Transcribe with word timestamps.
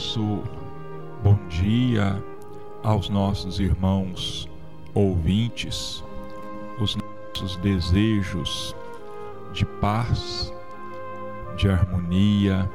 nosso 0.00 0.42
bom 1.22 1.38
dia 1.50 2.24
aos 2.82 3.10
nossos 3.10 3.60
irmãos 3.60 4.48
ouvintes, 4.94 6.02
os 6.80 6.96
nossos 6.96 7.56
desejos 7.58 8.74
de 9.52 9.66
paz, 9.66 10.54
de 11.54 11.68
harmonia, 11.68 12.66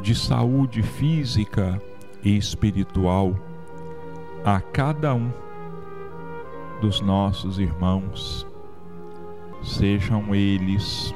de 0.00 0.14
saúde 0.14 0.82
física 0.82 1.78
e 2.24 2.38
espiritual 2.38 3.36
a 4.42 4.62
cada 4.62 5.14
um 5.14 5.30
dos 6.80 7.02
nossos 7.02 7.58
irmãos, 7.58 8.46
sejam 9.62 10.34
eles 10.34 11.14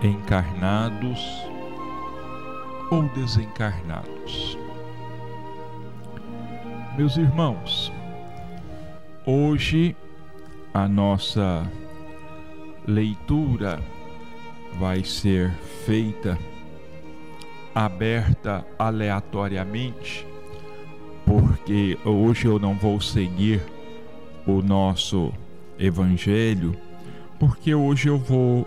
encarnados 0.00 1.18
ou 2.90 3.02
desencarnados. 3.08 4.58
Meus 6.96 7.16
irmãos, 7.16 7.92
hoje 9.26 9.96
a 10.72 10.86
nossa 10.86 11.68
leitura 12.86 13.80
vai 14.78 15.02
ser 15.02 15.50
feita 15.84 16.38
aberta 17.74 18.64
aleatoriamente, 18.78 20.26
porque 21.26 21.98
hoje 22.04 22.46
eu 22.46 22.58
não 22.58 22.74
vou 22.74 23.00
seguir 23.00 23.60
o 24.46 24.62
nosso 24.62 25.32
evangelho, 25.78 26.76
porque 27.40 27.74
hoje 27.74 28.08
eu 28.08 28.18
vou 28.18 28.66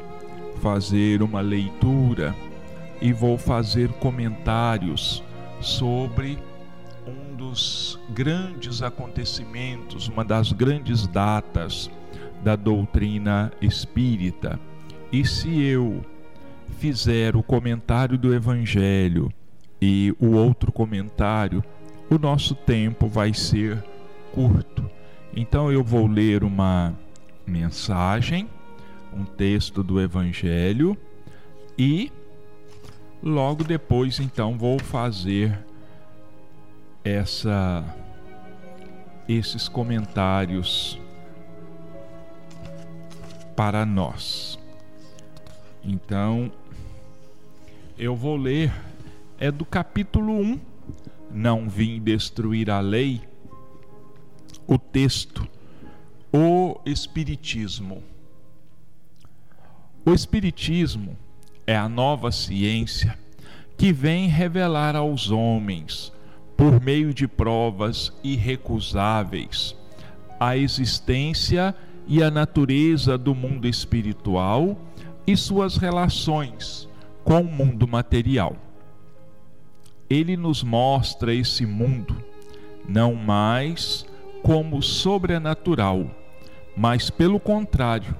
fazer 0.61 1.21
uma 1.21 1.39
leitura 1.39 2.35
e 3.01 3.13
vou 3.13 3.37
fazer 3.37 3.89
comentários 3.93 5.23
sobre 5.61 6.37
um 7.07 7.35
dos 7.35 7.99
grandes 8.09 8.81
acontecimentos, 8.81 10.07
uma 10.07 10.25
das 10.25 10.51
grandes 10.51 11.07
datas 11.07 11.89
da 12.43 12.55
doutrina 12.55 13.51
espírita. 13.61 14.59
E 15.11 15.25
se 15.25 15.61
eu 15.61 16.03
fizer 16.77 17.35
o 17.35 17.43
comentário 17.43 18.17
do 18.17 18.33
Evangelho 18.33 19.31
e 19.81 20.13
o 20.19 20.31
outro 20.31 20.71
comentário, 20.71 21.63
o 22.09 22.17
nosso 22.17 22.55
tempo 22.55 23.07
vai 23.07 23.33
ser 23.33 23.83
curto. 24.33 24.89
Então 25.35 25.71
eu 25.71 25.83
vou 25.83 26.07
ler 26.07 26.43
uma 26.43 26.93
mensagem, 27.45 28.49
um 29.13 29.23
texto 29.23 29.83
do 29.83 30.01
Evangelho 30.01 30.97
e 31.77 32.11
logo 33.21 33.63
depois 33.63 34.19
então 34.19 34.57
vou 34.57 34.79
fazer 34.79 35.57
essa 37.03 37.83
esses 39.27 39.67
comentários 39.67 40.99
para 43.55 43.85
nós. 43.85 44.57
Então, 45.83 46.51
eu 47.97 48.15
vou 48.15 48.37
ler, 48.37 48.71
é 49.37 49.51
do 49.51 49.65
capítulo 49.65 50.31
1, 50.33 50.59
Não 51.31 51.67
Vim 51.67 51.99
Destruir 51.99 52.69
a 52.69 52.79
Lei, 52.79 53.21
o 54.65 54.77
texto, 54.77 55.47
o 56.31 56.79
Espiritismo. 56.85 58.03
O 60.05 60.13
Espiritismo 60.13 61.17
é 61.67 61.75
a 61.75 61.89
nova 61.89 62.31
ciência 62.31 63.19
que 63.77 63.91
vem 63.91 64.27
revelar 64.27 64.95
aos 64.95 65.29
homens, 65.29 66.13
por 66.55 66.81
meio 66.81 67.13
de 67.13 67.27
provas 67.27 68.11
irrecusáveis, 68.23 69.75
a 70.39 70.57
existência 70.57 71.75
e 72.07 72.23
a 72.23 72.31
natureza 72.31 73.17
do 73.17 73.35
mundo 73.35 73.67
espiritual 73.67 74.75
e 75.27 75.35
suas 75.35 75.75
relações 75.77 76.89
com 77.23 77.41
o 77.41 77.43
mundo 77.43 77.85
material. 77.85 78.55
Ele 80.09 80.37
nos 80.37 80.63
mostra 80.63 81.33
esse 81.33 81.65
mundo 81.65 82.15
não 82.87 83.13
mais 83.13 84.05
como 84.41 84.81
sobrenatural, 84.81 86.09
mas 86.75 87.09
pelo 87.09 87.39
contrário, 87.39 88.15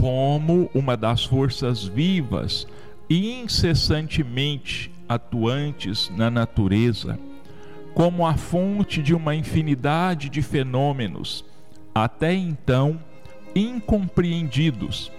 como 0.00 0.70
uma 0.74 0.96
das 0.96 1.26
forças 1.26 1.84
vivas 1.84 2.66
e 3.08 3.38
incessantemente 3.42 4.90
atuantes 5.06 6.10
na 6.16 6.30
natureza, 6.30 7.18
como 7.94 8.26
a 8.26 8.34
fonte 8.34 9.02
de 9.02 9.14
uma 9.14 9.34
infinidade 9.34 10.30
de 10.30 10.40
fenômenos 10.40 11.44
até 11.94 12.32
então 12.32 12.98
incompreendidos 13.54 15.12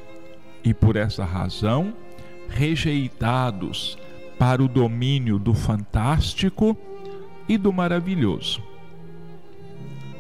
e 0.64 0.74
por 0.74 0.96
essa 0.96 1.24
razão 1.24 1.94
rejeitados 2.50 4.00
para 4.40 4.64
o 4.64 4.68
domínio 4.68 5.38
do 5.38 5.54
fantástico 5.54 6.76
e 7.48 7.56
do 7.56 7.72
maravilhoso. 7.72 8.64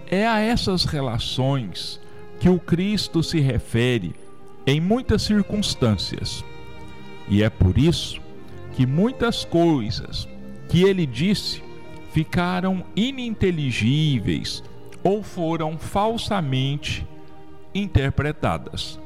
É 0.07 0.27
a 0.27 0.39
essas 0.39 0.85
relações 0.85 1.99
que 2.39 2.49
o 2.49 2.59
Cristo 2.59 3.23
se 3.23 3.39
refere 3.39 4.13
em 4.65 4.79
muitas 4.79 5.23
circunstâncias. 5.23 6.43
E 7.27 7.43
é 7.43 7.49
por 7.49 7.77
isso 7.77 8.19
que 8.75 8.85
muitas 8.85 9.43
coisas 9.45 10.27
que 10.69 10.83
ele 10.83 11.05
disse 11.05 11.61
ficaram 12.11 12.83
ininteligíveis 12.95 14.63
ou 15.03 15.23
foram 15.23 15.77
falsamente 15.77 17.05
interpretadas. 17.73 18.99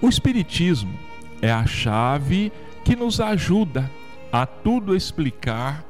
O 0.00 0.08
Espiritismo 0.08 0.96
é 1.40 1.50
a 1.50 1.66
chave 1.66 2.52
que 2.84 2.94
nos 2.94 3.20
ajuda 3.20 3.90
a 4.30 4.46
tudo 4.46 4.94
explicar 4.94 5.84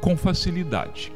com 0.00 0.16
facilidade. 0.16 1.12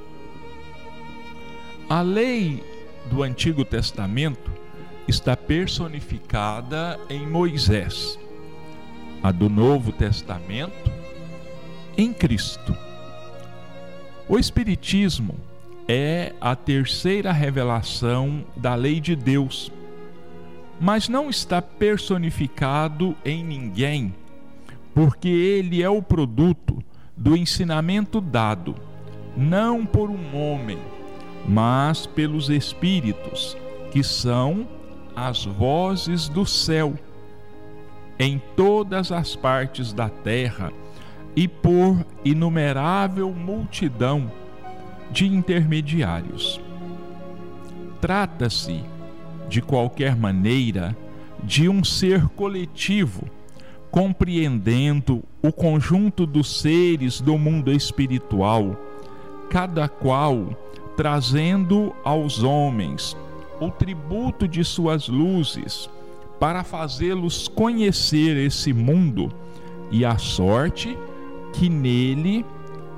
A 1.89 2.01
lei 2.01 2.63
do 3.11 3.23
Antigo 3.23 3.65
Testamento 3.65 4.51
está 5.07 5.37
personificada 5.37 6.99
em 7.09 7.27
Moisés, 7.27 8.19
a 9.23 9.31
do 9.31 9.49
Novo 9.49 9.93
Testamento 9.93 10.91
em 11.97 12.13
Cristo. 12.13 12.77
O 14.29 14.39
Espiritismo 14.39 15.35
é 15.87 16.33
a 16.41 16.57
terceira 16.57 17.33
revelação 17.33 18.45
da 18.57 18.75
lei 18.75 19.01
de 19.01 19.15
Deus 19.15 19.71
mas 20.81 21.09
não 21.09 21.31
está 21.31 21.63
personificado 21.63 23.17
em 23.25 23.45
ninguém, 23.45 24.15
porque 24.95 25.29
ele 25.29 25.83
é 25.83 25.89
o 25.89 26.03
produto 26.03 26.83
do 27.17 27.37
ensinamento 27.37 28.21
dado, 28.21 28.75
não 29.37 29.87
por 29.87 30.11
um 30.11 30.37
homem, 30.37 30.79
mas 31.47 32.07
pelos 32.07 32.51
Espíritos, 32.51 33.57
que 33.93 34.03
são 34.03 34.67
as 35.15 35.45
vozes 35.45 36.29
do 36.29 36.45
céu, 36.45 36.95
em 38.19 38.41
todas 38.57 39.11
as 39.11 39.35
partes 39.35 39.93
da 39.93 40.09
terra 40.09 40.73
e 41.37 41.49
por 41.49 42.05
inumerável 42.25 43.33
multidão 43.33 44.31
de 45.11 45.27
intermediários. 45.27 46.61
Trata-se 48.01 48.85
de 49.49 49.61
qualquer 49.61 50.17
maneira, 50.17 50.97
de 51.43 51.69
um 51.69 51.85
ser 51.85 52.29
coletivo, 52.31 53.29
compreendendo 53.91 55.23
o 55.43 55.53
conjunto 55.53 56.27
dos 56.27 56.61
seres 56.61 57.21
do 57.21 57.39
mundo 57.39 57.71
espiritual, 57.71 58.77
cada 59.51 59.89
qual 59.89 60.57
trazendo 60.97 61.95
aos 62.05 62.43
homens 62.43 63.17
o 63.61 63.71
tributo 63.71 64.47
de 64.47 64.65
suas 64.65 65.09
luzes, 65.09 65.89
para 66.39 66.65
fazê-los 66.65 67.49
conhecer 67.49 68.37
esse 68.37 68.73
mundo 68.73 69.33
e 69.91 70.05
a 70.05 70.19
sorte 70.19 70.99
que 71.53 71.69
nele 71.69 72.45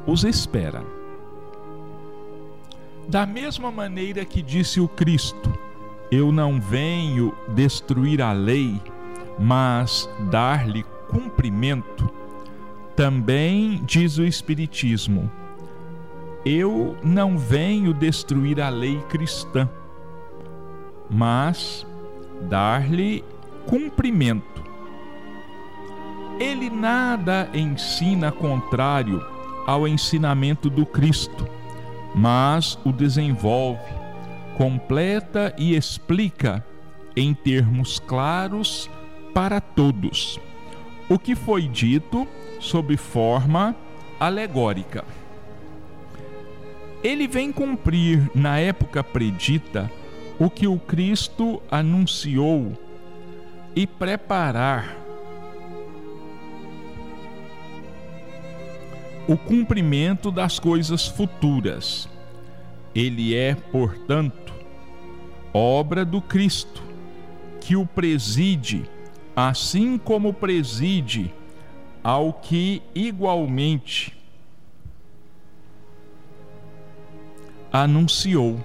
os 0.06 0.24
espera. 0.24 0.82
Da 3.08 3.24
mesma 3.26 3.70
maneira 3.70 4.24
que 4.24 4.42
disse 4.42 4.80
o 4.80 4.88
Cristo, 4.88 5.52
eu 6.10 6.32
não 6.32 6.60
venho 6.60 7.32
destruir 7.54 8.20
a 8.22 8.32
lei, 8.32 8.80
mas 9.38 10.08
dar-lhe 10.30 10.84
cumprimento. 11.08 12.10
Também 12.96 13.82
diz 13.84 14.18
o 14.18 14.24
Espiritismo: 14.24 15.30
eu 16.46 16.96
não 17.02 17.36
venho 17.36 17.92
destruir 17.92 18.60
a 18.60 18.68
lei 18.68 19.00
cristã, 19.08 19.68
mas 21.10 21.86
dar-lhe 22.48 23.24
cumprimento. 23.66 24.64
Ele 26.38 26.68
nada 26.68 27.48
ensina 27.54 28.30
contrário 28.30 29.24
ao 29.66 29.88
ensinamento 29.88 30.68
do 30.68 30.84
Cristo, 30.84 31.48
mas 32.14 32.78
o 32.84 32.92
desenvolve, 32.92 33.80
completa 34.56 35.54
e 35.58 35.74
explica 35.74 36.64
em 37.16 37.34
termos 37.34 37.98
claros 37.98 38.90
para 39.34 39.60
todos 39.60 40.38
o 41.08 41.18
que 41.18 41.34
foi 41.34 41.68
dito 41.68 42.26
sob 42.60 42.96
forma 42.96 43.74
alegórica. 44.18 45.04
Ele 47.02 47.28
vem 47.28 47.52
cumprir 47.52 48.30
na 48.34 48.58
época 48.58 49.04
predita 49.04 49.90
o 50.38 50.50
que 50.50 50.66
o 50.66 50.78
Cristo 50.78 51.62
anunciou 51.70 52.76
e 53.74 53.86
preparar 53.86 54.96
o 59.28 59.36
cumprimento 59.36 60.30
das 60.30 60.58
coisas 60.58 61.06
futuras. 61.06 62.08
Ele 62.94 63.34
é, 63.34 63.54
portanto, 63.54 64.52
obra 65.52 66.04
do 66.04 66.20
Cristo, 66.20 66.82
que 67.60 67.76
o 67.76 67.84
preside, 67.84 68.88
assim 69.34 69.98
como 69.98 70.32
preside 70.32 71.34
ao 72.04 72.32
que 72.32 72.82
igualmente 72.94 74.16
anunciou 77.72 78.60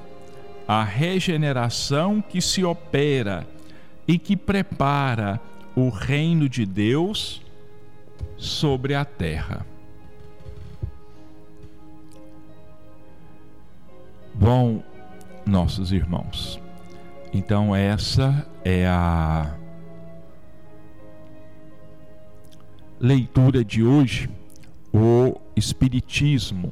a 0.71 0.85
regeneração 0.85 2.21
que 2.21 2.39
se 2.39 2.63
opera 2.63 3.45
e 4.07 4.17
que 4.17 4.37
prepara 4.37 5.37
o 5.75 5.89
reino 5.89 6.47
de 6.47 6.65
Deus 6.65 7.41
sobre 8.37 8.95
a 8.95 9.03
terra. 9.03 9.65
Bom, 14.33 14.81
nossos 15.45 15.91
irmãos, 15.91 16.57
então 17.33 17.75
essa 17.75 18.47
é 18.63 18.87
a 18.87 19.53
leitura 22.97 23.61
de 23.65 23.83
hoje, 23.83 24.29
o 24.93 25.35
Espiritismo. 25.53 26.71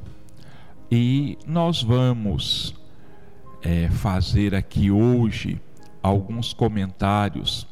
E 0.90 1.38
nós 1.46 1.84
vamos 1.84 2.79
é, 3.62 3.90
fazer 3.90 4.56
aqui 4.56 4.90
hoje 4.90 5.62
alguns 6.02 6.54
comentários 6.54 7.68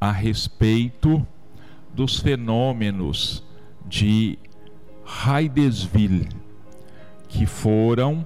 a 0.00 0.12
respeito 0.12 1.26
dos 1.92 2.20
fenômenos 2.20 3.42
de 3.86 4.38
Heidesville, 5.26 6.28
que 7.28 7.46
foram 7.46 8.24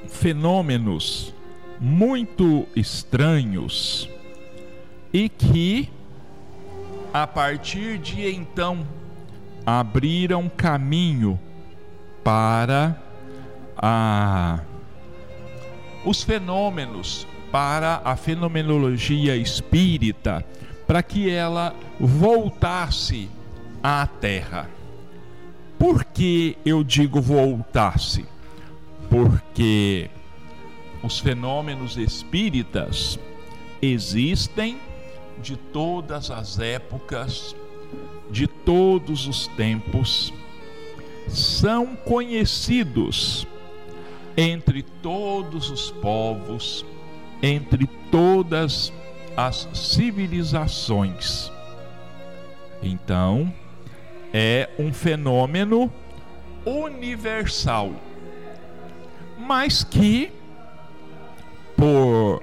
fenômenos 0.09 1.35
muito 1.81 2.69
estranhos 2.77 4.09
e 5.13 5.29
que 5.29 5.91
a 7.13 7.27
partir 7.27 7.99
de 7.99 8.33
então 8.33 8.87
abriram 9.67 10.49
caminho 10.49 11.41
para 12.23 13.02
a, 13.83 14.61
os 16.05 16.23
fenômenos, 16.23 17.27
para 17.51 18.01
a 18.03 18.17
fenomenologia 18.17 19.37
espírita, 19.37 20.43
para 20.87 21.03
que 21.03 21.29
ela 21.29 21.75
voltasse 22.01 23.29
à 23.83 24.07
Terra. 24.07 24.71
Por 25.79 26.05
que 26.05 26.57
eu 26.65 26.83
digo 26.83 27.21
voltasse? 27.21 28.25
Porque 29.11 30.09
os 31.03 31.19
fenômenos 31.19 31.99
espíritas 31.99 33.19
existem 33.83 34.79
de 35.43 35.57
todas 35.57 36.31
as 36.31 36.59
épocas, 36.59 37.55
de 38.31 38.47
todos 38.47 39.27
os 39.27 39.47
tempos, 39.49 40.33
são 41.29 41.95
conhecidos 41.95 43.47
entre 44.37 44.83
todos 44.83 45.71
os 45.71 45.91
povos, 45.91 46.85
entre 47.43 47.87
todas 48.11 48.93
as 49.37 49.69
civilizações. 49.73 51.51
Então, 52.83 53.53
é 54.33 54.69
um 54.79 54.93
fenômeno 54.93 55.93
universal, 56.65 57.93
mas 59.39 59.85
que, 59.85 60.33
por 61.77 62.43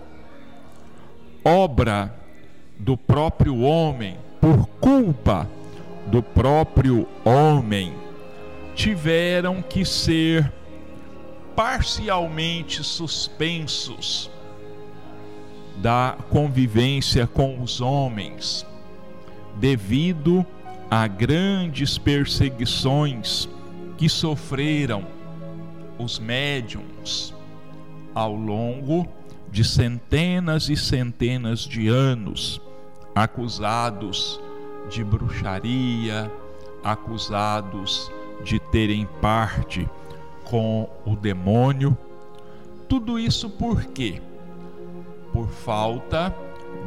obra 1.44 2.13
do 2.77 2.95
próprio 2.95 3.62
homem, 3.62 4.18
por 4.39 4.68
culpa 4.80 5.47
do 6.07 6.21
próprio 6.24 7.07
homem, 7.24 7.94
tiveram 8.75 9.62
que 9.62 9.83
ser 9.83 10.51
parcialmente 11.59 12.85
suspensos 12.85 14.31
da 15.75 16.15
convivência 16.29 17.27
com 17.27 17.61
os 17.61 17.81
homens, 17.81 18.65
devido 19.57 20.45
a 20.89 21.06
grandes 21.06 21.97
perseguições 21.97 23.49
que 23.97 24.07
sofreram 24.07 25.06
os 25.97 26.18
médiums 26.18 27.35
ao 28.16 28.33
longo 28.33 29.06
de 29.51 29.66
centenas 29.66 30.69
e 30.69 30.78
centenas 30.78 31.59
de 31.59 31.89
anos, 31.89 32.61
acusados 33.13 34.39
de 34.89 35.04
bruxaria, 35.04 36.31
acusados 36.85 38.09
de 38.45 38.61
terem 38.61 39.06
parte 39.21 39.85
com 40.49 40.89
o 41.06 41.15
demônio. 41.15 41.97
Tudo 42.87 43.19
isso 43.19 43.49
por 43.49 43.85
quê? 43.85 44.21
Por 45.31 45.47
falta 45.47 46.35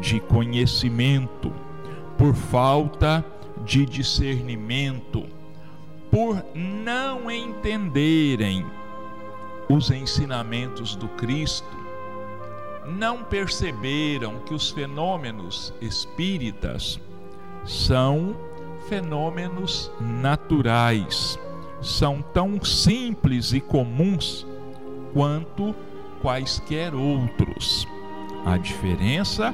de 0.00 0.18
conhecimento, 0.20 1.52
por 2.18 2.34
falta 2.34 3.24
de 3.64 3.86
discernimento, 3.86 5.24
por 6.10 6.44
não 6.54 7.30
entenderem 7.30 8.66
os 9.68 9.90
ensinamentos 9.90 10.96
do 10.96 11.08
Cristo, 11.08 11.82
não 12.84 13.22
perceberam 13.22 14.40
que 14.40 14.52
os 14.52 14.70
fenômenos 14.70 15.72
espíritas 15.80 17.00
são 17.64 18.36
fenômenos 18.88 19.90
naturais, 20.00 21.38
são 21.82 22.22
tão 22.22 22.64
simples 22.64 23.52
e 23.52 23.60
comuns 23.60 24.46
quanto 25.12 25.74
quaisquer 26.22 26.94
outros. 26.94 27.86
A 28.46 28.56
diferença 28.56 29.52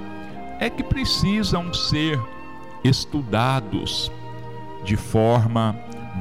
é 0.61 0.71
que 0.71 0.83
precisam 0.83 1.73
ser 1.73 2.21
estudados 2.85 4.13
de 4.85 4.97
forma 4.97 5.75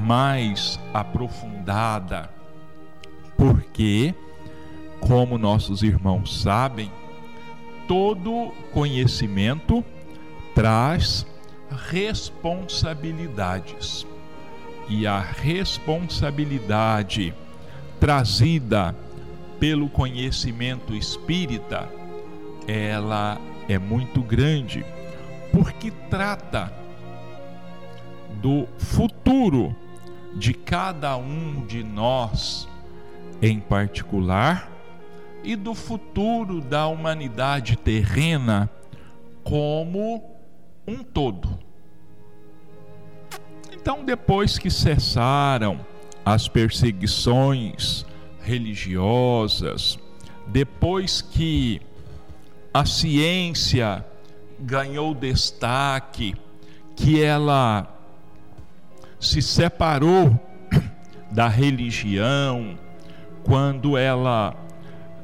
mais 0.03 0.79
aprofundada, 0.93 2.29
porque, 3.35 4.13
como 4.99 5.37
nossos 5.37 5.83
irmãos 5.83 6.41
sabem, 6.41 6.89
todo 7.87 8.51
conhecimento 8.73 9.83
traz 10.53 11.25
responsabilidades. 11.89 14.05
E 14.89 15.05
a 15.05 15.19
responsabilidade 15.19 17.33
trazida 17.99 18.95
pelo 19.59 19.89
conhecimento 19.89 20.93
espírita, 20.93 21.89
ela 22.67 23.37
é 23.67 23.77
muito 23.77 24.21
grande, 24.21 24.85
porque 25.51 25.91
trata 26.09 26.71
do 28.41 28.67
futuro 28.77 29.75
de 30.35 30.53
cada 30.53 31.17
um 31.17 31.65
de 31.65 31.83
nós 31.83 32.67
em 33.41 33.59
particular 33.59 34.71
e 35.43 35.55
do 35.55 35.73
futuro 35.73 36.61
da 36.61 36.87
humanidade 36.87 37.75
terrena 37.75 38.69
como 39.43 40.23
um 40.87 41.03
todo. 41.03 41.66
Então, 43.89 44.03
depois 44.03 44.59
que 44.59 44.69
cessaram 44.69 45.79
as 46.25 46.49
perseguições 46.49 48.05
religiosas, 48.41 49.97
depois 50.45 51.21
que 51.21 51.79
a 52.73 52.85
ciência 52.85 54.05
ganhou 54.59 55.13
destaque, 55.13 56.35
que 56.97 57.23
ela 57.23 57.87
se 59.21 59.41
separou 59.41 60.37
da 61.31 61.47
religião, 61.47 62.77
quando 63.41 63.97
ela 63.97 64.53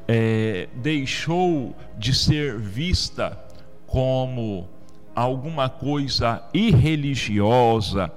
é, 0.08 0.70
deixou 0.76 1.76
de 1.98 2.14
ser 2.14 2.58
vista 2.58 3.38
como 3.86 4.70
alguma 5.14 5.68
coisa 5.68 6.42
irreligiosa, 6.54 8.10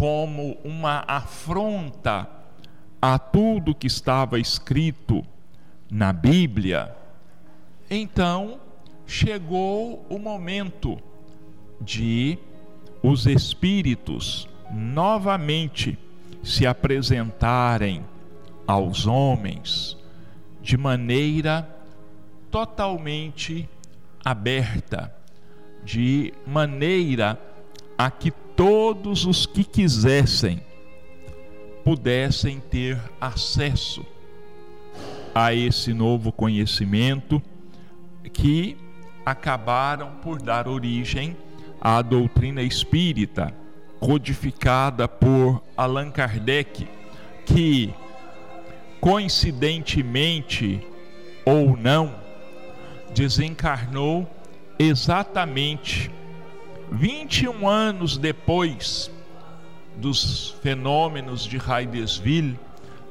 como 0.00 0.56
uma 0.64 1.04
afronta 1.06 2.26
a 3.02 3.18
tudo 3.18 3.74
que 3.74 3.86
estava 3.86 4.38
escrito 4.40 5.22
na 5.90 6.10
Bíblia, 6.10 6.96
então 7.90 8.58
chegou 9.06 10.06
o 10.08 10.18
momento 10.18 10.98
de 11.78 12.38
os 13.02 13.26
espíritos 13.26 14.48
novamente 14.72 15.98
se 16.42 16.66
apresentarem 16.66 18.02
aos 18.66 19.06
homens 19.06 19.98
de 20.62 20.78
maneira 20.78 21.68
totalmente 22.50 23.68
aberta, 24.24 25.14
de 25.84 26.32
maneira 26.46 27.38
a 27.98 28.10
que 28.10 28.30
todos 28.60 29.24
os 29.24 29.46
que 29.46 29.64
quisessem 29.64 30.60
pudessem 31.82 32.60
ter 32.60 33.00
acesso 33.18 34.04
a 35.34 35.54
esse 35.54 35.94
novo 35.94 36.30
conhecimento 36.30 37.42
que 38.34 38.76
acabaram 39.24 40.10
por 40.22 40.42
dar 40.42 40.68
origem 40.68 41.34
à 41.80 42.02
doutrina 42.02 42.60
espírita, 42.60 43.50
codificada 43.98 45.08
por 45.08 45.62
Allan 45.74 46.10
Kardec, 46.10 46.86
que 47.46 47.94
coincidentemente 49.00 50.86
ou 51.46 51.78
não 51.78 52.14
desencarnou 53.14 54.28
exatamente 54.78 56.10
21 56.90 57.68
anos 57.68 58.18
depois 58.18 59.10
dos 59.96 60.56
fenômenos 60.62 61.44
de 61.44 61.56
Heidesville, 61.56 62.58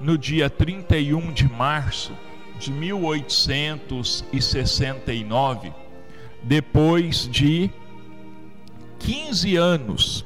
no 0.02 0.18
dia 0.18 0.50
31 0.50 1.32
de 1.32 1.48
março 1.48 2.12
de 2.60 2.72
1869, 2.72 5.72
depois 6.44 7.26
de 7.28 7.72
15 9.00 9.56
anos 9.56 10.26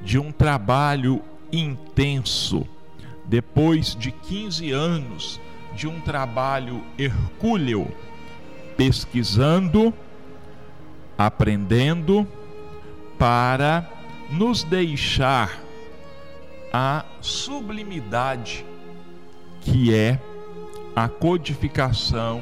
de 0.00 0.18
um 0.18 0.32
trabalho 0.32 1.22
intenso, 1.52 2.66
depois 3.26 3.94
de 3.94 4.10
15 4.10 4.72
anos 4.72 5.38
de 5.74 5.86
um 5.86 6.00
trabalho 6.00 6.82
hercúleo, 6.98 7.94
pesquisando, 8.76 9.94
aprendendo, 11.18 12.26
para 13.18 13.88
nos 14.30 14.62
deixar 14.62 15.60
a 16.72 17.04
sublimidade 17.20 18.64
que 19.60 19.94
é 19.94 20.20
a 20.94 21.08
codificação 21.08 22.40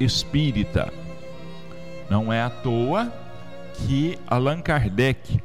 espírita. 0.00 0.92
Não 2.08 2.32
é 2.32 2.42
à 2.42 2.50
toa 2.50 3.12
que 3.86 4.18
Allan 4.26 4.60
Kardec 4.60 5.40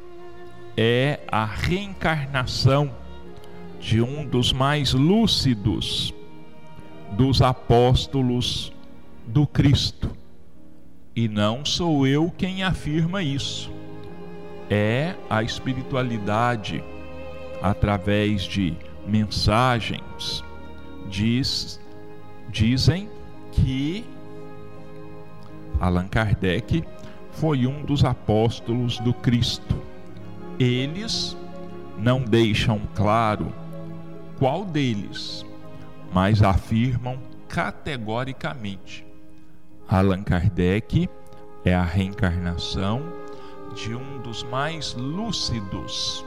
é 0.76 1.20
a 1.28 1.44
reencarnação 1.44 2.90
de 3.80 4.00
um 4.00 4.24
dos 4.24 4.52
mais 4.52 4.92
lúcidos 4.92 6.12
dos 7.12 7.42
apóstolos 7.42 8.72
do 9.26 9.46
Cristo. 9.46 10.10
E 11.14 11.28
não 11.28 11.64
sou 11.64 12.06
eu 12.06 12.32
quem 12.36 12.62
afirma 12.62 13.22
isso. 13.22 13.70
É 14.70 15.14
a 15.28 15.42
espiritualidade 15.42 16.82
através 17.62 18.42
de 18.42 18.76
mensagens 19.06 20.42
diz 21.08 21.80
dizem 22.48 23.08
que 23.52 24.04
Allan 25.80 26.08
Kardec 26.08 26.84
foi 27.32 27.66
um 27.66 27.84
dos 27.84 28.04
apóstolos 28.04 28.98
do 29.00 29.12
Cristo. 29.12 29.76
Eles 30.58 31.36
não 31.98 32.22
deixam 32.22 32.80
claro 32.94 33.52
qual 34.38 34.64
deles, 34.64 35.44
mas 36.12 36.42
afirmam 36.42 37.18
categoricamente: 37.48 39.06
Allan 39.88 40.22
Kardec 40.22 41.08
é 41.64 41.74
a 41.74 41.82
reencarnação 41.82 43.23
de 43.74 43.94
um 43.94 44.18
dos 44.20 44.42
mais 44.44 44.94
lúcidos, 44.94 46.24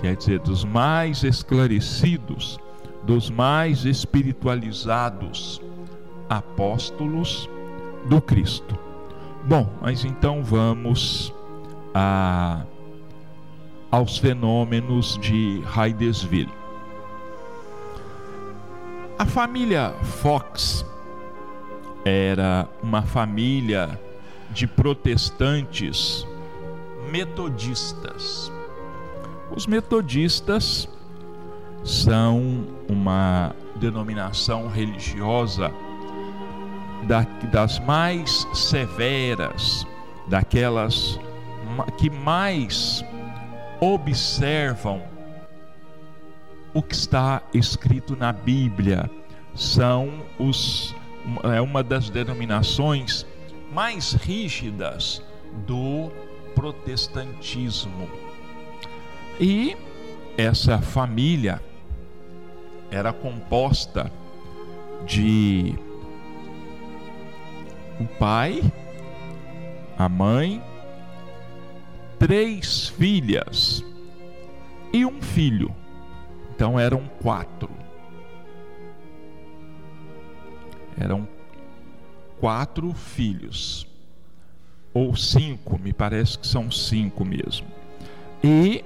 quer 0.00 0.16
dizer, 0.16 0.40
dos 0.40 0.64
mais 0.64 1.22
esclarecidos, 1.22 2.58
dos 3.04 3.30
mais 3.30 3.84
espiritualizados 3.84 5.60
apóstolos 6.28 7.48
do 8.08 8.20
Cristo. 8.20 8.76
Bom, 9.44 9.70
mas 9.80 10.04
então 10.04 10.42
vamos 10.42 11.32
a, 11.94 12.64
aos 13.90 14.18
fenômenos 14.18 15.16
de 15.18 15.62
Heidesville. 15.76 16.52
A 19.18 19.24
família 19.24 19.94
Fox 20.02 20.84
era 22.04 22.68
uma 22.82 23.02
família 23.02 23.98
de 24.56 24.66
protestantes 24.66 26.26
metodistas. 27.10 28.50
Os 29.54 29.66
metodistas 29.66 30.88
são 31.84 32.66
uma 32.88 33.54
denominação 33.76 34.66
religiosa 34.66 35.70
da, 37.06 37.20
das 37.52 37.78
mais 37.80 38.48
severas, 38.54 39.86
daquelas 40.26 41.20
que 41.98 42.08
mais 42.08 43.04
observam 43.78 45.02
o 46.72 46.82
que 46.82 46.94
está 46.94 47.42
escrito 47.52 48.16
na 48.16 48.32
Bíblia. 48.32 49.10
São 49.54 50.24
os, 50.38 50.96
é 51.54 51.60
uma 51.60 51.82
das 51.82 52.08
denominações 52.08 53.26
mais 53.76 54.14
rígidas 54.14 55.22
do 55.66 56.10
protestantismo. 56.54 58.08
E 59.38 59.76
essa 60.38 60.78
família 60.78 61.60
era 62.90 63.12
composta 63.12 64.10
de 65.04 65.74
o 68.00 68.06
pai, 68.18 68.62
a 69.98 70.08
mãe, 70.08 70.62
três 72.18 72.88
filhas 72.88 73.84
e 74.90 75.04
um 75.04 75.20
filho. 75.20 75.76
Então 76.54 76.80
eram 76.80 77.06
quatro. 77.20 77.68
Eram 80.98 81.28
quatro 82.40 82.92
filhos. 82.92 83.86
Ou 84.92 85.14
cinco, 85.14 85.78
me 85.78 85.92
parece 85.92 86.38
que 86.38 86.46
são 86.46 86.70
cinco 86.70 87.24
mesmo. 87.24 87.66
E 88.42 88.84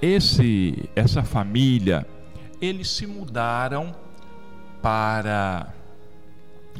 esse, 0.00 0.88
essa 0.94 1.22
família, 1.22 2.06
eles 2.60 2.88
se 2.88 3.06
mudaram 3.06 3.94
para 4.80 5.72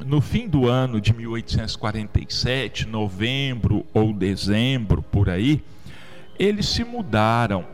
no 0.04 0.20
fim 0.20 0.48
do 0.48 0.68
ano 0.68 1.00
de 1.00 1.14
1847, 1.14 2.86
novembro 2.86 3.86
ou 3.94 4.12
dezembro, 4.12 5.02
por 5.02 5.30
aí, 5.30 5.62
eles 6.38 6.66
se 6.66 6.82
mudaram 6.82 7.64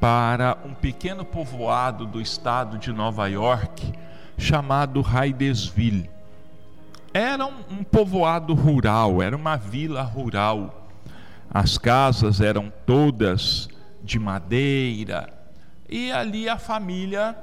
para 0.00 0.56
um 0.64 0.72
pequeno 0.72 1.24
povoado 1.24 2.06
do 2.06 2.20
estado 2.20 2.78
de 2.78 2.92
Nova 2.92 3.26
York 3.26 3.92
chamado 4.38 5.00
Hydesville. 5.00 6.10
Era 7.14 7.46
um, 7.46 7.64
um 7.70 7.82
povoado 7.84 8.52
rural, 8.54 9.22
era 9.22 9.36
uma 9.36 9.56
vila 9.56 10.02
rural. 10.02 10.90
As 11.48 11.78
casas 11.78 12.40
eram 12.40 12.72
todas 12.84 13.68
de 14.02 14.18
madeira 14.18 15.32
e 15.88 16.10
ali 16.10 16.48
a 16.48 16.58
família 16.58 17.38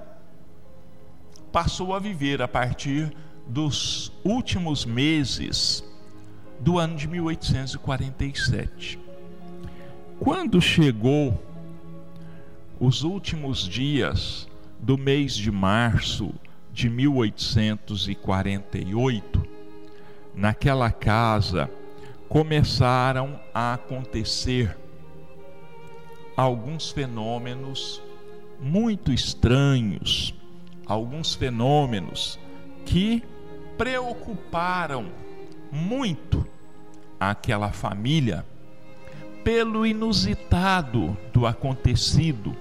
passou 1.53 1.95
a 1.95 1.99
viver 1.99 2.41
a 2.41 2.49
partir 2.49 3.15
dos 3.47 4.11
últimos 4.25 4.83
meses 4.83 5.81
do 6.59 6.77
ano 6.77 6.97
de 6.97 7.07
1847. 7.07 8.99
Quando 10.19 10.59
chegou 10.59 11.41
os 12.77 13.03
últimos 13.03 13.59
dias 13.59 14.49
do 14.81 14.97
mês 14.97 15.33
de 15.33 15.49
março 15.49 16.33
de 16.73 16.89
1848, 16.89 19.50
naquela 20.33 20.91
casa 20.91 21.69
começaram 22.27 23.39
a 23.53 23.73
acontecer 23.73 24.77
alguns 26.35 26.89
fenômenos 26.91 28.01
muito 28.59 29.11
estranhos, 29.11 30.33
alguns 30.85 31.33
fenômenos 31.33 32.39
que 32.85 33.23
preocuparam 33.77 35.07
muito 35.71 36.45
aquela 37.19 37.71
família 37.71 38.45
pelo 39.43 39.85
inusitado 39.85 41.17
do 41.33 41.45
acontecido, 41.45 42.55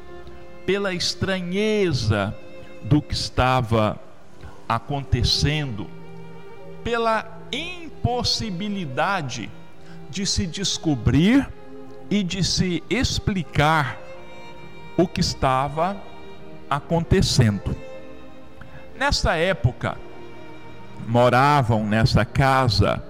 pela 0.64 0.92
estranheza 0.92 2.34
do 2.82 3.02
que 3.02 3.14
estava 3.14 4.00
acontecendo, 4.68 5.86
pela 6.82 7.39
impossibilidade 7.52 9.50
de 10.08 10.26
se 10.26 10.46
descobrir 10.46 11.48
e 12.10 12.22
de 12.22 12.42
se 12.42 12.82
explicar 12.90 13.98
o 14.96 15.06
que 15.06 15.20
estava 15.20 15.96
acontecendo. 16.68 17.76
Nessa 18.96 19.36
época, 19.36 19.96
moravam 21.06 21.86
nessa 21.86 22.24
casa, 22.24 23.02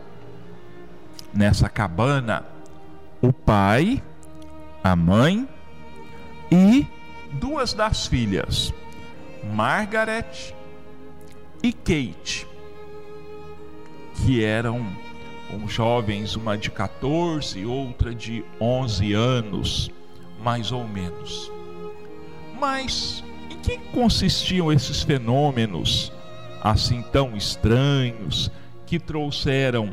nessa 1.33 1.69
cabana, 1.69 2.45
o 3.21 3.33
pai, 3.33 4.03
a 4.83 4.95
mãe 4.95 5.49
e 6.51 6.87
duas 7.33 7.73
das 7.73 8.07
filhas, 8.07 8.73
Margaret 9.53 10.55
e 11.63 11.73
Kate, 11.73 12.47
que 14.25 14.45
eram 14.45 14.87
um, 15.53 15.69
jovens, 15.69 16.37
uma 16.37 16.57
de 16.57 16.71
14 16.71 17.65
outra 17.65 18.15
de 18.15 18.45
11 18.61 19.13
anos, 19.13 19.91
mais 20.43 20.73
ou 20.73 20.87
menos. 20.87 21.51
Mas 22.59 23.25
em 23.51 23.57
que 23.59 23.79
consistiam 23.93 24.73
esses 24.73 25.03
fenômenos 25.03 26.13
assim 26.63 27.03
tão 27.11 27.37
estranhos 27.37 28.51
que 28.87 28.99
trouxeram 28.99 29.93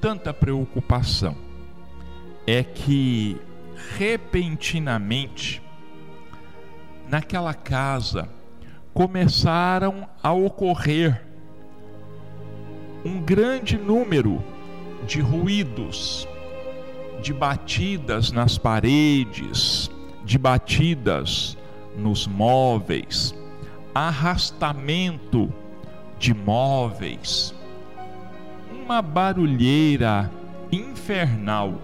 tanta 0.00 0.32
preocupação? 0.32 1.36
É 2.46 2.62
que 2.62 3.40
repentinamente 3.96 5.62
naquela 7.08 7.54
casa 7.54 8.28
começaram 8.92 10.08
a 10.22 10.32
ocorrer 10.32 11.33
um 13.04 13.20
grande 13.20 13.76
número 13.76 14.42
de 15.06 15.20
ruídos, 15.20 16.26
de 17.22 17.32
batidas 17.32 18.32
nas 18.32 18.56
paredes, 18.56 19.90
de 20.24 20.38
batidas 20.38 21.56
nos 21.96 22.26
móveis, 22.26 23.34
arrastamento 23.94 25.52
de 26.18 26.32
móveis, 26.32 27.54
uma 28.72 29.02
barulheira 29.02 30.30
infernal, 30.72 31.74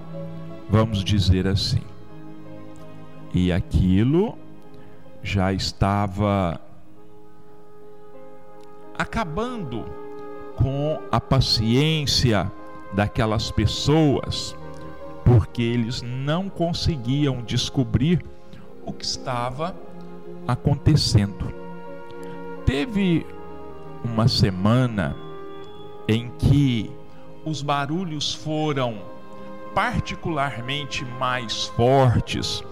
vamos 0.68 1.04
dizer 1.04 1.46
assim. 1.46 1.82
E 3.32 3.52
aquilo 3.52 4.36
já 5.22 5.52
estava 5.52 6.60
acabando 8.98 9.99
com 10.62 11.00
a 11.10 11.20
paciência 11.20 12.50
daquelas 12.92 13.50
pessoas, 13.50 14.56
porque 15.24 15.62
eles 15.62 16.02
não 16.02 16.48
conseguiam 16.48 17.42
descobrir 17.42 18.24
o 18.84 18.92
que 18.92 19.04
estava 19.04 19.74
acontecendo. 20.46 21.52
Teve 22.66 23.26
uma 24.04 24.28
semana 24.28 25.16
em 26.08 26.30
que 26.38 26.90
os 27.44 27.62
barulhos 27.62 28.34
foram 28.34 28.98
particularmente 29.74 31.04
mais 31.04 31.66
fortes, 31.68 32.62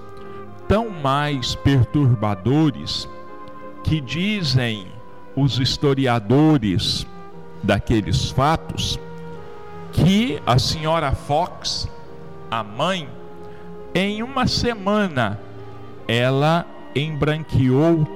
tão 0.66 0.90
mais 0.90 1.55
perturbadores, 1.55 3.09
que 3.85 4.01
dizem 4.01 4.88
os 5.37 5.59
historiadores 5.59 7.07
daqueles 7.62 8.31
fatos 8.31 8.99
que 9.92 10.40
a 10.47 10.59
senhora 10.59 11.12
Fox, 11.12 11.88
a 12.51 12.62
mãe, 12.62 13.09
em 13.94 14.23
uma 14.23 14.47
semana 14.47 15.40
ela 16.07 16.66
embranqueou 16.94 18.07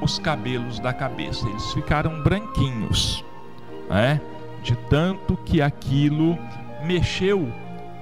os 0.00 0.18
cabelos 0.18 0.78
da 0.80 0.92
cabeça, 0.92 1.48
eles 1.48 1.72
ficaram 1.72 2.22
branquinhos, 2.22 3.24
né? 3.88 4.20
de 4.62 4.76
tanto 4.88 5.36
que 5.36 5.62
aquilo 5.62 6.38
mexeu 6.84 7.50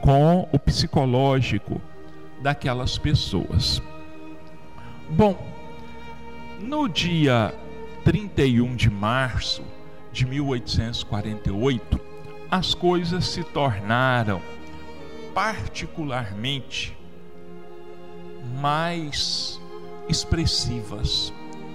com 0.01 0.49
o 0.53 0.59
psicológico 0.59 1.81
daquelas 2.43 2.99
pessoas. 2.99 3.83
Bom, 5.11 5.37
no 6.61 6.88
dia 6.88 7.55
31 8.05 8.77
de 8.77 8.90
março 8.90 9.62
de 10.12 10.27
1848, 10.27 12.01
as 12.51 12.75
coisas 12.75 13.27
se 13.27 13.44
tornaram 13.44 14.40
particularmente 15.35 16.96
mais 18.61 19.61
expressivas, 20.09 21.33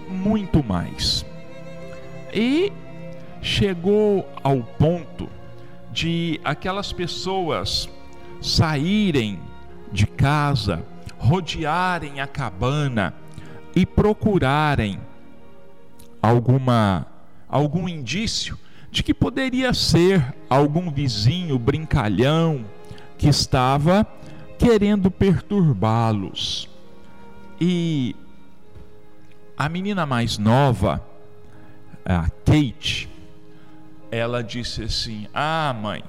muito 0.10 0.64
mais. 0.64 1.26
E 2.34 2.72
chegou 3.42 4.28
ao 4.44 4.62
ponto 4.62 5.30
de 5.92 6.40
aquelas 6.44 6.92
pessoas 6.92 7.90
saírem 8.42 9.40
de 9.92 10.06
casa, 10.06 10.86
rodearem 11.18 12.20
a 12.20 12.28
cabana 12.28 13.14
e 13.74 13.86
procurarem 13.86 15.00
alguma 16.22 17.08
algum 17.48 17.88
indício 17.88 18.58
de 18.92 19.04
que 19.04 19.14
poderia 19.14 19.74
ser 19.74 20.34
algum 20.50 20.90
vizinho 20.90 21.60
brincalhão 21.60 22.66
que 23.18 23.28
estava 23.28 24.08
querendo 24.58 25.12
perturbá-los. 25.12 26.70
E 27.60 28.16
a 29.58 29.68
menina 29.70 30.06
mais 30.06 30.38
nova, 30.38 31.06
a 32.06 32.30
Kate, 32.46 33.10
ela 34.12 34.44
disse 34.44 34.84
assim: 34.84 35.28
Ah, 35.34 35.76
mãe, 35.78 36.04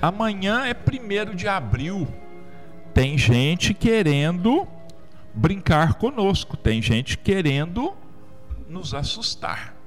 amanhã 0.00 0.64
é 0.64 0.74
primeiro 0.74 1.34
de 1.34 1.46
abril. 1.46 2.08
Tem 2.94 3.16
gente 3.16 3.72
querendo 3.72 4.66
brincar 5.32 5.94
conosco, 5.94 6.56
tem 6.56 6.82
gente 6.82 7.16
querendo 7.16 7.94
nos 8.68 8.94
assustar. 8.94 9.77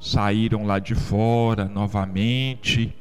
Saíram 0.00 0.64
lá 0.64 0.78
de 0.78 0.94
fora 0.94 1.66
novamente, 1.66 2.94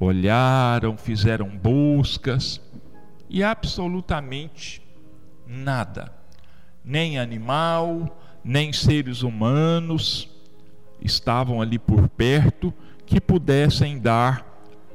olharam, 0.00 0.96
fizeram 0.96 1.48
buscas 1.48 2.60
e 3.28 3.42
absolutamente 3.42 4.82
nada. 5.46 6.12
Nem 6.84 7.18
animal, 7.18 8.18
nem 8.42 8.72
seres 8.72 9.22
humanos 9.22 10.28
estavam 11.00 11.62
ali 11.62 11.78
por 11.78 12.08
perto 12.08 12.74
que 13.06 13.20
pudessem 13.20 13.98
dar 13.98 14.44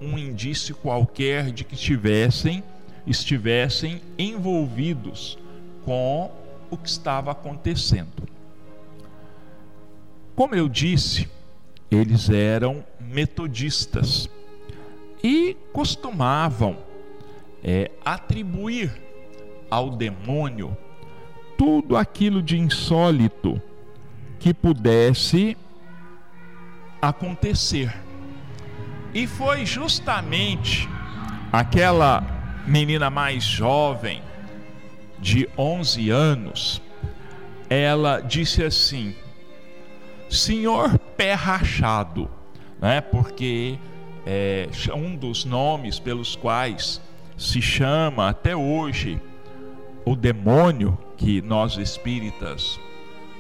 um 0.02 0.18
indício 0.18 0.76
qualquer 0.76 1.52
de 1.52 1.64
que 1.64 1.76
estivessem 1.76 2.64
estivessem 3.06 4.02
envolvidos 4.18 5.38
com 5.84 6.32
o 6.70 6.78
que 6.78 6.90
estava 6.90 7.32
acontecendo. 7.32 8.28
Como 10.36 10.56
eu 10.56 10.68
disse, 10.68 11.30
eles 11.90 12.30
eram 12.30 12.84
metodistas 13.00 14.30
e 15.24 15.56
costumavam 15.72 16.78
é, 17.64 17.92
atribuir 18.04 18.92
ao 19.70 19.90
demônio 19.90 20.76
tudo 21.58 21.96
aquilo 21.96 22.42
de 22.42 22.58
insólito 22.58 23.62
que 24.40 24.54
pudesse 24.54 25.58
acontecer. 27.02 27.94
E 29.14 29.26
foi 29.26 29.66
justamente 29.66 30.90
aquela 31.52 32.24
menina 32.68 33.10
mais 33.10 33.44
jovem, 33.44 34.22
de 35.20 35.50
11 35.58 36.10
anos, 36.10 36.82
ela 37.70 38.20
disse 38.20 38.64
assim: 38.64 39.16
Senhor 40.36 40.98
Pé 41.18 41.34
Rachado, 41.34 42.30
né? 42.82 43.02
porque 43.02 43.80
é 44.26 44.68
um 44.94 45.16
dos 45.16 45.46
nomes 45.46 46.00
pelos 46.00 46.36
quais 46.36 47.02
se 47.38 47.62
chama 47.62 48.30
até 48.30 48.56
hoje 48.56 49.20
o 50.06 50.16
demônio, 50.16 50.98
que 51.18 51.42
nós 51.42 51.78
espíritas 51.78 52.80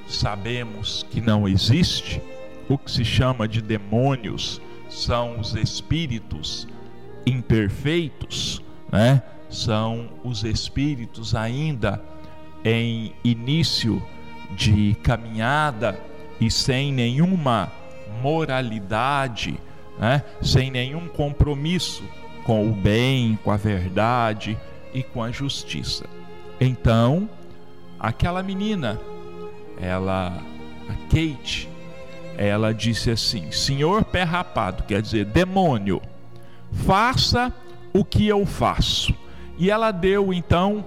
sabemos 0.08 1.06
que 1.12 1.22
não 1.22 1.48
existe, 1.48 2.22
o 2.70 2.78
que 2.78 2.90
se 2.90 3.06
chama 3.06 3.48
de 3.48 3.62
demônios 3.62 4.62
são 4.90 5.40
os 5.40 5.54
espíritos 5.56 6.68
imperfeitos, 7.26 8.62
né? 8.92 9.22
São 9.50 10.10
os 10.24 10.44
espíritos 10.44 11.36
ainda 11.36 12.02
em 12.64 13.14
início 13.24 14.02
de 14.56 14.96
caminhada 15.04 16.00
e 16.40 16.50
sem 16.52 16.92
nenhuma 16.92 17.72
moralidade, 18.22 19.60
né? 19.98 20.24
sem 20.42 20.70
nenhum 20.70 21.08
compromisso 21.08 22.04
com 22.44 22.70
o 22.70 22.74
bem, 22.74 23.38
com 23.44 23.52
a 23.52 23.58
verdade 23.58 24.58
e 24.94 25.02
com 25.02 25.22
a 25.22 25.32
justiça. 25.32 26.06
Então, 26.60 27.30
aquela 28.00 28.42
menina, 28.44 29.00
ela, 29.80 30.42
a 30.90 30.94
Kate, 31.10 31.70
ela 32.38 32.74
disse 32.74 33.10
assim: 33.10 33.52
Senhor 33.52 34.06
pé 34.06 34.24
rapado, 34.24 34.84
quer 34.84 35.02
dizer, 35.02 35.26
demônio, 35.26 36.02
faça 36.72 37.54
o 37.94 38.04
que 38.04 38.28
eu 38.28 38.46
faço. 38.46 39.14
E 39.58 39.72
ela 39.72 39.92
deu 39.92 40.34
então, 40.34 40.86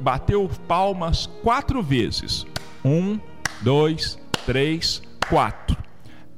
bateu 0.00 0.50
palmas 0.66 1.26
quatro 1.42 1.82
vezes. 1.82 2.46
Um, 2.84 3.18
dois, 3.60 4.18
três, 4.46 5.02
quatro. 5.28 5.76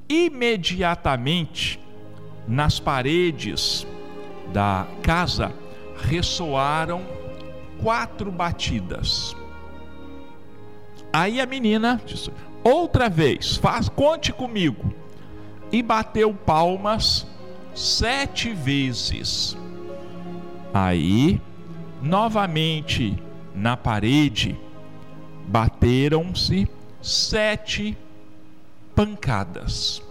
Imediatamente, 0.08 1.80
nas 2.46 2.78
paredes 2.78 3.86
da 4.52 4.86
casa 5.02 5.52
ressoaram 5.96 7.02
quatro 7.80 8.30
batidas. 8.30 9.36
Aí 11.12 11.40
a 11.40 11.46
menina 11.46 12.00
disse: 12.04 12.30
outra 12.62 13.08
vez, 13.08 13.56
faz, 13.56 13.88
conte 13.88 14.32
comigo. 14.32 14.92
E 15.70 15.82
bateu 15.82 16.34
palmas 16.34 17.26
sete 17.74 18.52
vezes. 18.52 19.56
Aí, 20.74 21.40
novamente 22.02 23.16
na 23.54 23.76
parede, 23.76 24.58
bateram-se 25.46 26.68
sete 27.02 27.96
pancadas. 28.94 30.02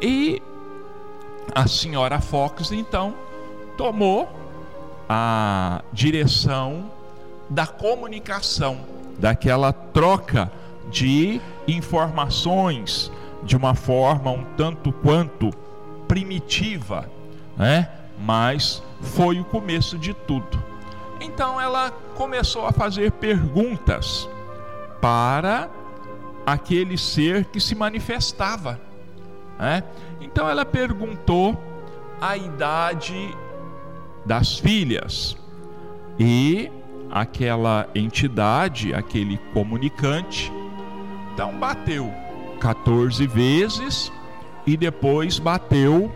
E 0.00 0.40
a 1.54 1.68
senhora 1.68 2.20
Fox 2.20 2.72
então 2.72 3.14
tomou 3.76 4.28
a 5.08 5.82
direção 5.92 6.90
da 7.48 7.66
comunicação, 7.66 8.80
daquela 9.18 9.72
troca 9.72 10.50
de 10.90 11.40
informações 11.68 13.12
de 13.42 13.56
uma 13.56 13.74
forma 13.74 14.30
um 14.30 14.44
tanto 14.56 14.92
quanto 14.92 15.50
primitiva, 16.06 17.10
né? 17.56 17.90
Mas 18.18 18.82
foi 19.00 19.40
o 19.40 19.44
começo 19.44 19.98
de 19.98 20.14
tudo. 20.14 20.62
Então 21.20 21.60
ela 21.60 21.90
começou 22.14 22.66
a 22.66 22.72
fazer 22.72 23.12
perguntas 23.12 24.28
para 25.00 25.70
aquele 26.44 26.98
ser 26.98 27.44
que 27.46 27.60
se 27.60 27.74
manifestava. 27.74 28.80
Né? 29.58 29.82
Então 30.20 30.48
ela 30.48 30.64
perguntou 30.64 31.58
a 32.20 32.36
idade 32.36 33.34
das 34.24 34.58
filhas 34.58 35.36
e 36.18 36.70
aquela 37.10 37.88
entidade, 37.94 38.94
aquele 38.94 39.38
comunicante, 39.52 40.52
então 41.32 41.58
bateu 41.58 42.12
14 42.60 43.26
vezes 43.26 44.12
e 44.66 44.76
depois 44.76 45.38
bateu 45.38 46.12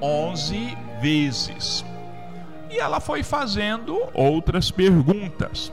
11 0.00 0.76
vezes. 1.00 1.84
E 2.70 2.78
ela 2.78 3.00
foi 3.00 3.22
fazendo 3.22 4.00
outras 4.14 4.70
perguntas. 4.70 5.72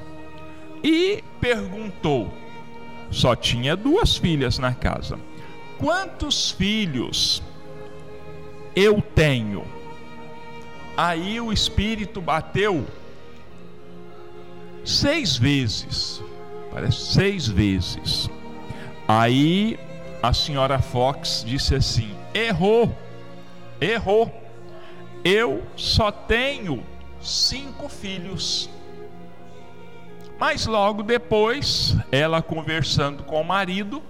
E 0.85 1.23
perguntou: 1.41 2.31
só 3.09 3.35
tinha 3.35 3.75
duas 3.75 4.17
filhas 4.17 4.59
na 4.59 4.71
casa. 4.71 5.19
Quantos 5.79 6.51
filhos 6.51 7.41
eu 8.75 9.01
tenho? 9.01 9.65
Aí 10.95 11.41
o 11.41 11.51
espírito 11.51 12.21
bateu 12.21 12.85
seis 14.83 15.35
vezes. 15.35 16.21
Parece 16.71 17.13
seis 17.13 17.47
vezes. 17.47 18.29
Aí 19.07 19.79
a 20.21 20.33
senhora 20.33 20.77
Fox 20.77 21.43
disse 21.47 21.73
assim: 21.73 22.15
errou, 22.31 22.95
errou. 23.81 24.31
Eu 25.23 25.63
só 25.75 26.11
tenho 26.11 26.83
cinco 27.19 27.89
filhos. 27.89 28.69
Mas 30.37 30.65
logo 30.65 31.01
depois, 31.01 31.95
ela 32.11 32.41
conversando 32.41 33.23
com 33.23 33.39
o 33.39 33.43
marido, 33.43 34.01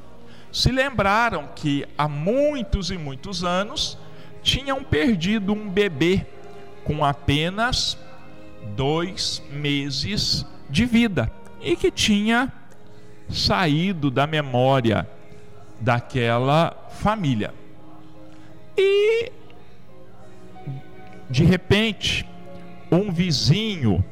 se 0.52 0.72
lembraram 0.72 1.50
que 1.56 1.86
há 1.98 2.08
muitos 2.08 2.90
e 2.90 2.98
muitos 2.98 3.44
anos 3.44 3.98
tinham 4.42 4.84
perdido 4.84 5.54
um 5.54 5.70
bebê 5.70 6.26
com 6.84 7.04
apenas 7.04 7.98
dois 8.76 9.42
meses 9.52 10.46
de 10.70 10.86
vida 10.86 11.32
e 11.62 11.76
que 11.76 11.92
tinha 11.92 12.52
saído 13.30 14.10
da 14.10 14.26
memória 14.26 15.08
daquela 15.80 16.76
família. 16.90 17.54
E 18.78 19.32
de 21.30 21.44
repente, 21.44 22.26
um 22.92 23.12
vizinho 23.12 24.04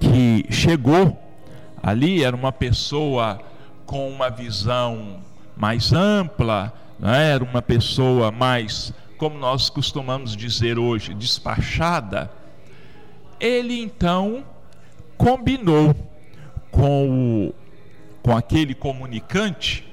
que 0.00 0.46
chegou 0.50 1.16
ali 1.82 2.22
era 2.22 2.34
uma 2.34 2.52
pessoa 2.52 3.40
com 3.86 4.08
uma 4.08 4.28
visão 4.28 5.22
mais 5.56 5.92
ampla, 5.92 6.72
né? 6.98 7.32
era 7.32 7.42
uma 7.42 7.62
pessoa 7.62 8.30
mais, 8.30 8.92
como 9.16 9.38
nós 9.38 9.70
costumamos 9.70 10.36
dizer 10.36 10.78
hoje, 10.78 11.14
despachada. 11.14 12.30
Ele 13.40 13.80
então 13.80 14.44
combinou 15.16 15.94
com, 16.70 17.48
o, 17.48 17.54
com 18.22 18.36
aquele 18.36 18.74
comunicante 18.74 19.86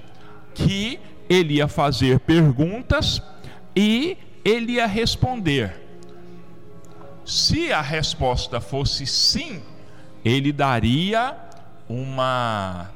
que 0.53 0.99
ele 1.29 1.55
ia 1.55 1.67
fazer 1.67 2.19
perguntas 2.19 3.21
e 3.75 4.17
ele 4.43 4.73
ia 4.73 4.85
responder. 4.85 5.81
Se 7.25 7.71
a 7.71 7.81
resposta 7.81 8.61
fosse 8.61 9.07
sim, 9.07 9.61
ele 10.25 10.51
daria 10.51 11.37
uma 11.87 12.89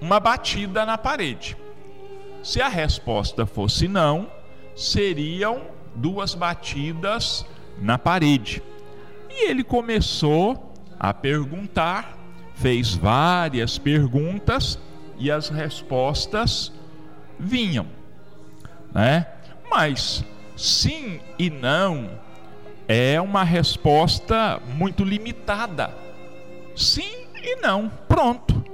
uma 0.00 0.18
batida 0.18 0.84
na 0.84 0.98
parede. 0.98 1.56
Se 2.42 2.60
a 2.60 2.68
resposta 2.68 3.46
fosse 3.46 3.86
não, 3.86 4.28
seriam 4.74 5.60
duas 5.94 6.34
batidas 6.34 7.44
na 7.80 7.98
parede. 7.98 8.62
E 9.28 9.48
ele 9.48 9.62
começou 9.62 10.74
a 10.98 11.12
perguntar, 11.12 12.16
fez 12.54 12.94
várias 12.94 13.78
perguntas 13.78 14.78
e 15.18 15.30
as 15.30 15.50
respostas 15.50 16.72
vinham, 17.38 17.86
né? 18.92 19.26
Mas 19.70 20.24
sim 20.56 21.20
e 21.38 21.50
não 21.50 22.18
é 22.92 23.20
uma 23.20 23.44
resposta 23.44 24.60
muito 24.74 25.04
limitada. 25.04 25.94
Sim 26.74 27.24
e 27.40 27.54
não. 27.54 27.88
Pronto. 28.08 28.64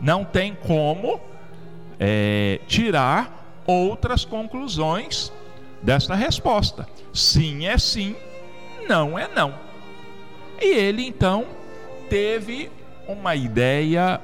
Não 0.00 0.24
tem 0.24 0.54
como 0.54 1.20
é, 1.98 2.60
tirar 2.68 3.64
outras 3.66 4.24
conclusões 4.24 5.32
desta 5.82 6.14
resposta. 6.14 6.86
Sim 7.12 7.66
é 7.66 7.76
sim, 7.76 8.14
não 8.88 9.18
é 9.18 9.26
não. 9.26 9.52
E 10.62 10.66
ele 10.66 11.04
então 11.04 11.44
teve 12.08 12.70
uma 13.08 13.34
ideia 13.34 14.20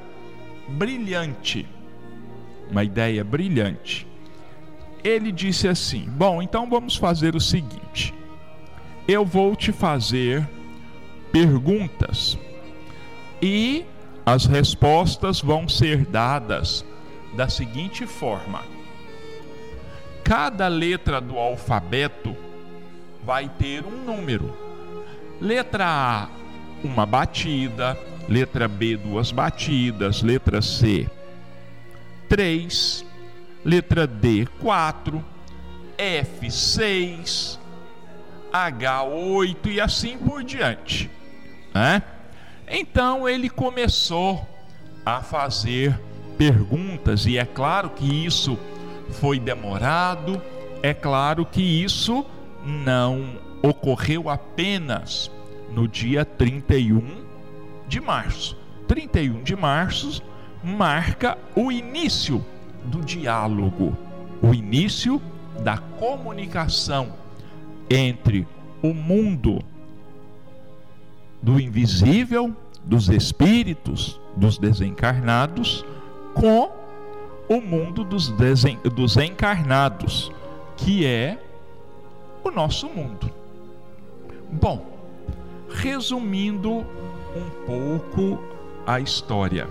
brilhante. 0.69 1.67
Uma 2.71 2.85
ideia 2.85 3.25
brilhante. 3.25 4.07
Ele 5.03 5.33
disse 5.33 5.67
assim: 5.67 6.05
Bom, 6.11 6.41
então 6.41 6.71
vamos 6.71 6.95
fazer 6.95 7.35
o 7.35 7.41
seguinte 7.41 8.15
eu 9.07 9.25
vou 9.25 9.57
te 9.57 9.73
fazer 9.73 10.49
perguntas 11.33 12.39
e 13.41 13.85
as 14.25 14.47
respostas 14.47 15.41
vão 15.41 15.69
ser 15.69 16.07
dadas 16.07 16.85
da 17.35 17.49
seguinte 17.49 18.07
forma: 18.07 18.63
cada 20.23 20.69
letra 20.69 21.21
do 21.21 21.39
alfabeto 21.39 22.37
vai 23.25 23.49
ter 23.49 23.85
um 23.85 24.05
número. 24.05 24.57
Letra 25.41 25.87
A, 25.87 26.29
uma 26.85 27.05
batida, 27.05 27.99
letra 28.29 28.69
B, 28.69 28.97
duas 28.97 29.33
batidas, 29.33 30.23
letra 30.23 30.63
C, 30.63 31.09
três, 32.29 33.05
letra 33.65 34.07
D, 34.07 34.47
quatro, 34.61 35.25
F, 35.99 36.49
seis, 36.51 37.59
H8 38.53 39.67
e 39.67 39.81
assim 39.81 40.19
por 40.19 40.45
diante. 40.45 41.11
Né? 41.75 42.03
Então 42.69 43.29
ele 43.29 43.49
começou 43.49 44.47
a 45.05 45.21
fazer 45.21 45.99
perguntas, 46.37 47.27
e 47.27 47.39
é 47.39 47.45
claro 47.45 47.91
que 47.91 48.25
isso 48.27 48.59
foi 49.21 49.39
demorado, 49.39 50.41
é 50.83 50.95
claro 50.95 51.45
que 51.45 51.63
isso 51.63 52.25
não 52.65 53.39
ocorreu 53.63 54.29
apenas 54.29 55.31
no 55.73 55.87
dia 55.89 56.25
31 56.25 57.25
de 57.87 58.01
março. 58.01 58.57
31 58.89 59.43
de 59.43 59.57
março 59.57 60.23
marca 60.63 61.39
o 61.55 61.71
início 61.71 62.45
do 62.85 63.01
diálogo, 63.01 63.97
o 64.41 64.53
início 64.55 65.21
da 65.63 65.79
comunicação 65.79 67.22
entre 67.95 68.47
o 68.83 68.95
mundo 68.95 69.63
do 71.43 71.61
invisível, 71.61 72.55
dos 72.85 73.09
espíritos, 73.09 74.21
dos 74.37 74.59
desencarnados, 74.59 75.85
com 76.35 76.71
o 77.49 77.61
mundo 77.61 78.03
dos, 78.05 78.29
desen, 78.31 78.79
dos 78.95 79.17
encarnados, 79.17 80.33
que 80.77 81.05
é 81.05 81.39
o 82.43 82.51
nosso 82.51 82.89
mundo. 82.89 83.31
Bom, 84.51 84.87
resumindo 85.69 86.79
um 87.35 87.51
pouco 87.67 88.43
a 88.87 89.01
história, 89.01 89.69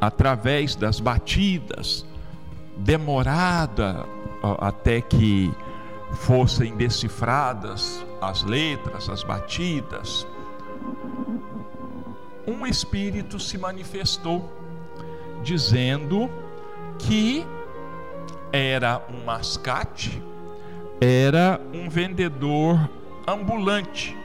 através 0.00 0.76
das 0.76 1.00
batidas, 1.00 2.04
demorada 2.76 4.06
até 4.60 5.00
que 5.00 5.52
fossem 6.14 6.76
decifradas 6.76 8.04
as 8.20 8.42
letras, 8.42 9.08
as 9.08 9.22
batidas, 9.22 10.26
um 12.46 12.66
espírito 12.66 13.38
se 13.40 13.56
manifestou 13.58 14.50
dizendo 15.42 16.30
que 16.98 17.46
era 18.52 19.02
um 19.10 19.24
mascate, 19.24 20.22
era 21.00 21.60
um 21.72 21.88
vendedor 21.88 22.88
ambulante 23.26 24.16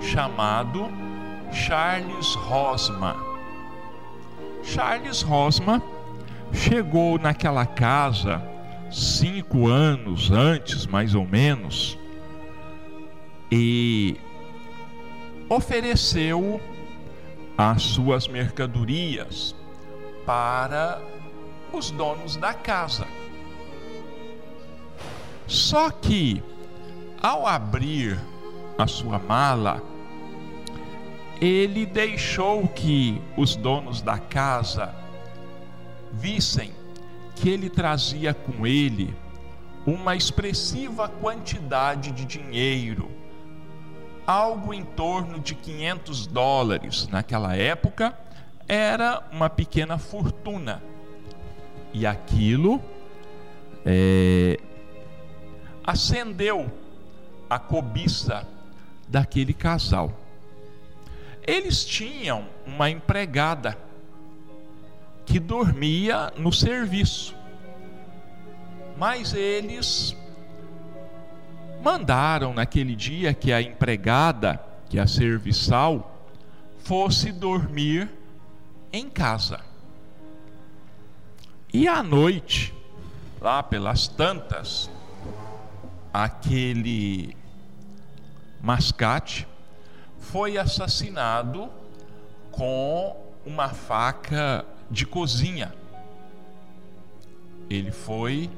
chamado 0.00 0.88
Charles 1.52 2.34
Rosma. 2.34 3.16
Charles 4.62 5.22
Rosma 5.22 5.82
chegou 6.52 7.18
naquela 7.18 7.66
casa 7.66 8.51
cinco 8.92 9.68
anos 9.68 10.30
antes, 10.30 10.86
mais 10.86 11.14
ou 11.14 11.26
menos, 11.26 11.98
e 13.50 14.16
ofereceu 15.48 16.60
as 17.56 17.82
suas 17.82 18.28
mercadorias 18.28 19.54
para 20.26 21.00
os 21.72 21.90
donos 21.90 22.36
da 22.36 22.52
casa. 22.52 23.06
Só 25.46 25.90
que, 25.90 26.42
ao 27.20 27.46
abrir 27.46 28.18
a 28.78 28.86
sua 28.86 29.18
mala, 29.18 29.82
ele 31.40 31.84
deixou 31.84 32.68
que 32.68 33.20
os 33.36 33.56
donos 33.56 34.00
da 34.00 34.18
casa 34.18 34.94
vissem 36.12 36.72
que 37.36 37.48
ele 37.48 37.68
trazia 37.68 38.34
com 38.34 38.66
ele 38.66 39.14
uma 39.86 40.14
expressiva 40.14 41.08
quantidade 41.08 42.12
de 42.12 42.24
dinheiro, 42.24 43.10
algo 44.26 44.72
em 44.72 44.84
torno 44.84 45.40
de 45.40 45.54
500 45.54 46.26
dólares 46.26 47.08
naquela 47.08 47.56
época, 47.56 48.16
era 48.68 49.22
uma 49.32 49.50
pequena 49.50 49.98
fortuna. 49.98 50.82
E 51.92 52.06
aquilo 52.06 52.80
é, 53.84 54.58
acendeu 55.84 56.70
a 57.50 57.58
cobiça 57.58 58.46
daquele 59.08 59.52
casal. 59.52 60.12
Eles 61.46 61.84
tinham 61.84 62.46
uma 62.64 62.88
empregada 62.88 63.76
que 65.24 65.38
dormia 65.38 66.32
no 66.36 66.52
serviço. 66.52 67.34
Mas 68.96 69.34
eles 69.34 70.16
mandaram 71.82 72.54
naquele 72.54 72.94
dia 72.94 73.34
que 73.34 73.52
a 73.52 73.60
empregada, 73.60 74.62
que 74.88 74.98
a 74.98 75.06
serviçal, 75.06 76.28
fosse 76.78 77.32
dormir 77.32 78.08
em 78.92 79.08
casa. 79.08 79.60
E 81.72 81.88
à 81.88 82.02
noite, 82.02 82.74
lá 83.40 83.62
pelas 83.62 84.06
tantas, 84.06 84.90
aquele 86.12 87.34
mascate 88.60 89.48
foi 90.18 90.58
assassinado 90.58 91.70
com 92.50 93.16
uma 93.44 93.70
faca 93.70 94.64
de 94.92 95.06
cozinha. 95.06 95.74
Ele 97.68 97.90
foi 97.90 98.50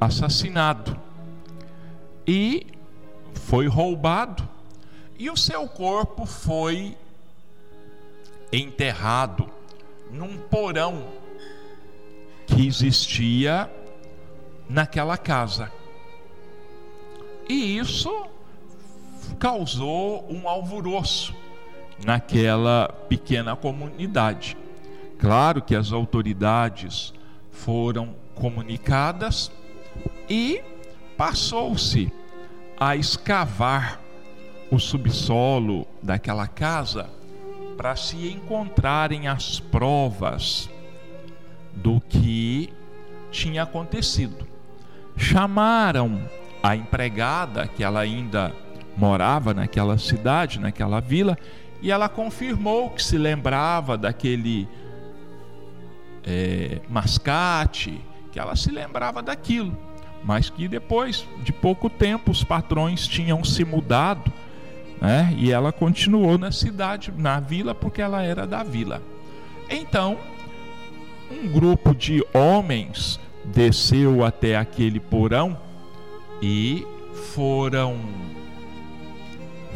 assassinado 0.00 0.98
e 2.26 2.66
foi 3.32 3.68
roubado, 3.68 4.46
e 5.16 5.30
o 5.30 5.36
seu 5.36 5.66
corpo 5.68 6.26
foi 6.26 6.96
enterrado 8.52 9.48
num 10.10 10.36
porão 10.36 11.06
que 12.46 12.66
existia 12.66 13.70
naquela 14.68 15.16
casa. 15.16 15.72
E 17.48 17.78
isso 17.78 18.26
causou 19.38 20.26
um 20.30 20.48
alvoroço 20.48 21.34
naquela 22.04 22.88
pequena 23.08 23.54
comunidade. 23.54 24.56
Claro 25.18 25.60
que 25.60 25.74
as 25.74 25.92
autoridades 25.92 27.12
foram 27.50 28.14
comunicadas 28.34 29.50
e 30.28 30.62
passou-se 31.16 32.12
a 32.78 32.94
escavar 32.94 34.00
o 34.70 34.78
subsolo 34.78 35.86
daquela 36.00 36.46
casa 36.46 37.10
para 37.76 37.96
se 37.96 38.28
encontrarem 38.28 39.26
as 39.26 39.58
provas 39.58 40.70
do 41.74 42.00
que 42.00 42.72
tinha 43.30 43.64
acontecido. 43.64 44.46
Chamaram 45.16 46.28
a 46.62 46.76
empregada, 46.76 47.66
que 47.66 47.82
ela 47.82 48.00
ainda 48.00 48.54
morava 48.96 49.54
naquela 49.54 49.98
cidade, 49.98 50.58
naquela 50.60 51.00
vila, 51.00 51.38
e 51.80 51.90
ela 51.90 52.08
confirmou 52.08 52.90
que 52.90 53.02
se 53.02 53.16
lembrava 53.16 53.96
daquele 53.96 54.68
é, 56.28 56.80
mascate, 56.90 57.98
que 58.30 58.38
ela 58.38 58.54
se 58.54 58.70
lembrava 58.70 59.22
daquilo. 59.22 59.74
mas 60.22 60.50
que 60.50 60.66
depois 60.68 61.26
de 61.42 61.52
pouco 61.52 61.88
tempo 61.88 62.30
os 62.32 62.44
patrões 62.44 63.06
tinham 63.06 63.42
se 63.44 63.64
mudado, 63.64 64.30
né? 65.00 65.32
E 65.38 65.50
ela 65.52 65.72
continuou 65.72 66.36
na 66.36 66.50
cidade, 66.50 67.12
na 67.16 67.38
vila, 67.40 67.74
porque 67.74 68.02
ela 68.02 68.22
era 68.22 68.46
da 68.46 68.64
vila. 68.64 69.00
Então, 69.70 70.18
um 71.30 71.48
grupo 71.48 71.94
de 71.94 72.22
homens 72.34 73.20
desceu 73.44 74.24
até 74.24 74.56
aquele 74.56 74.98
porão 74.98 75.56
e 76.42 76.84
foram 77.32 77.96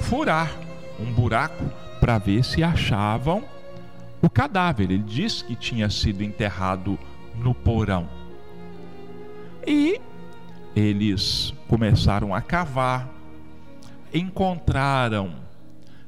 furar 0.01 0.51
um 0.99 1.13
buraco 1.13 1.65
para 2.01 2.19
ver 2.19 2.45
se 2.45 2.63
achavam 2.63 3.45
o 4.23 4.31
cadáver. 4.31 4.91
Ele 4.91 5.03
disse 5.03 5.45
que 5.45 5.57
tinha 5.57 5.91
sido 5.91 6.23
enterrado 6.23 6.99
no 7.37 7.53
porão. 7.53 8.09
E 9.67 10.01
eles 10.75 11.53
começaram 11.69 12.35
a 12.35 12.41
cavar, 12.41 13.09
encontraram 14.15 15.35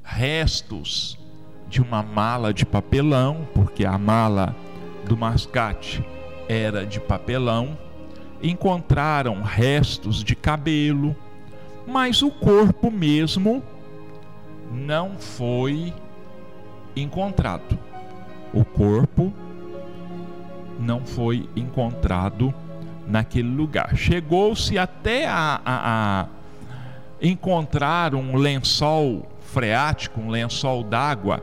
restos 0.03 1.19
de 1.69 1.81
uma 1.81 2.03
mala 2.03 2.55
de 2.55 2.65
papelão, 2.65 3.47
porque 3.55 3.85
a 3.85 3.99
mala 3.99 4.55
do 5.07 5.17
mascate 5.17 6.05
era 6.49 6.87
de 6.87 7.01
papelão, 7.01 7.77
encontraram 8.43 9.43
restos 9.43 10.23
de 10.23 10.35
cabelo, 10.35 11.17
mas 11.87 12.23
o 12.23 12.31
corpo 12.31 12.91
mesmo 12.91 13.63
não 14.71 15.19
foi 15.19 15.93
encontrado. 16.97 17.79
O 18.55 18.65
corpo 18.65 19.33
não 20.79 21.05
foi 21.05 21.49
encontrado 21.57 22.55
naquele 23.07 23.49
lugar. 23.49 23.97
Chegou-se 23.97 24.79
até 24.79 25.27
a, 25.27 25.61
a, 25.65 26.21
a, 26.21 26.27
encontrar 27.21 28.15
um 28.15 28.37
lençol 28.37 29.29
freático, 29.41 30.21
um 30.21 30.31
lençol 30.31 30.83
d'água, 30.83 31.43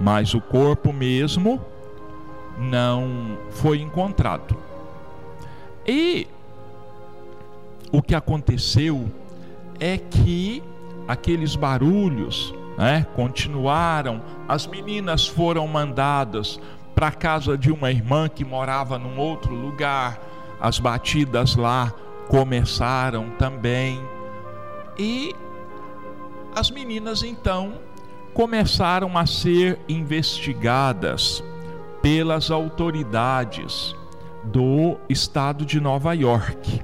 mas 0.00 0.34
o 0.34 0.40
corpo 0.40 0.92
mesmo 0.92 1.60
não 2.58 3.38
foi 3.50 3.80
encontrado. 3.80 4.56
E 5.86 6.26
o 7.92 8.02
que 8.02 8.14
aconteceu 8.14 9.08
é 9.78 9.98
que 9.98 10.62
aqueles 11.06 11.56
barulhos 11.56 12.54
né, 12.76 13.06
continuaram, 13.14 14.22
as 14.48 14.66
meninas 14.66 15.26
foram 15.26 15.66
mandadas 15.66 16.60
para 16.94 17.08
a 17.08 17.12
casa 17.12 17.58
de 17.58 17.70
uma 17.70 17.90
irmã 17.90 18.28
que 18.28 18.44
morava 18.44 18.98
num 18.98 19.18
outro 19.18 19.54
lugar, 19.54 20.20
as 20.60 20.78
batidas 20.78 21.56
lá 21.56 21.92
começaram 22.28 23.30
também. 23.38 24.00
E 24.98 25.34
as 26.54 26.70
meninas 26.70 27.22
então 27.22 27.74
começaram 28.32 29.16
a 29.18 29.26
ser 29.26 29.78
investigadas 29.88 31.42
pelas 32.00 32.50
autoridades 32.50 33.94
do 34.44 34.96
estado 35.08 35.64
de 35.64 35.80
Nova 35.80 36.14
York. 36.14 36.82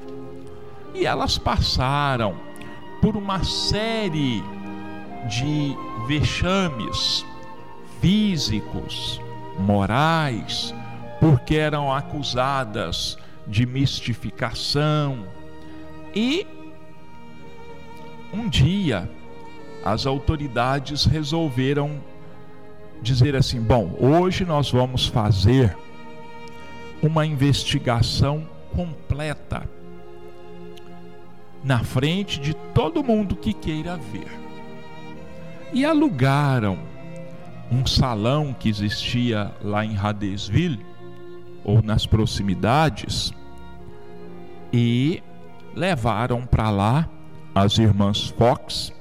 E 0.95 1.07
elas 1.07 1.39
passaram 1.39 2.35
por 3.01 3.17
uma 3.17 3.45
série 3.45 4.43
de 5.29 5.77
vexames 6.07 7.25
físicos, 8.01 9.21
morais, 9.59 10.75
porque 11.19 11.57
eram 11.57 11.93
acusadas 11.93 13.19
de 13.47 13.67
mistificação. 13.67 15.27
E 16.15 16.47
um 18.33 18.49
dia 18.49 19.11
as 19.85 20.07
autoridades 20.07 21.05
resolveram 21.05 22.01
dizer 23.03 23.37
assim: 23.37 23.61
bom, 23.61 23.97
hoje 23.99 24.45
nós 24.45 24.71
vamos 24.71 25.07
fazer 25.07 25.77
uma 27.03 27.25
investigação 27.25 28.47
completa 28.75 29.69
na 31.63 31.81
frente 31.81 32.41
de 32.41 32.55
todo 32.55 33.05
mundo 33.05 33.37
que 33.37 33.53
queira 33.53 33.97
ver. 33.97 34.40
E 35.73 35.85
alugaram 35.85 36.79
um 37.71 37.87
salão 37.87 38.53
que 38.53 38.69
existia 38.69 39.53
lá 39.63 39.85
em 39.85 39.97
Hadesville 39.97 40.85
ou 41.63 41.81
nas 41.81 42.07
proximidades 42.07 43.33
e 44.73 45.23
levaram 45.75 46.45
para 46.45 46.71
lá 46.71 47.09
as 47.55 47.79
irmãs 47.79 48.29
Fox 48.29 48.93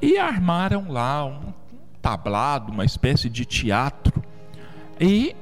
e 0.00 0.18
armaram 0.18 0.88
lá 0.88 1.24
um 1.24 1.52
tablado, 2.00 2.70
uma 2.70 2.84
espécie 2.84 3.28
de 3.28 3.44
teatro 3.44 4.22
e 5.00 5.34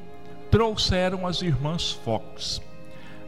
trouxeram 0.50 1.26
as 1.26 1.42
irmãs 1.42 1.92
Fox. 1.92 2.62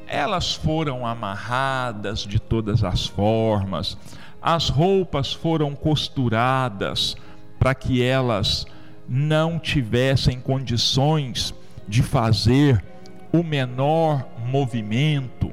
Elas 0.06 0.54
foram 0.54 1.06
amarradas 1.06 2.20
de 2.20 2.38
todas 2.38 2.82
as 2.82 3.06
formas, 3.06 3.98
as 4.40 4.68
roupas 4.68 5.32
foram 5.32 5.74
costuradas 5.74 7.16
para 7.58 7.74
que 7.74 8.02
elas 8.02 8.66
não 9.08 9.58
tivessem 9.58 10.40
condições 10.40 11.54
de 11.86 12.02
fazer 12.02 12.84
o 13.32 13.42
menor 13.42 14.26
movimento. 14.46 15.52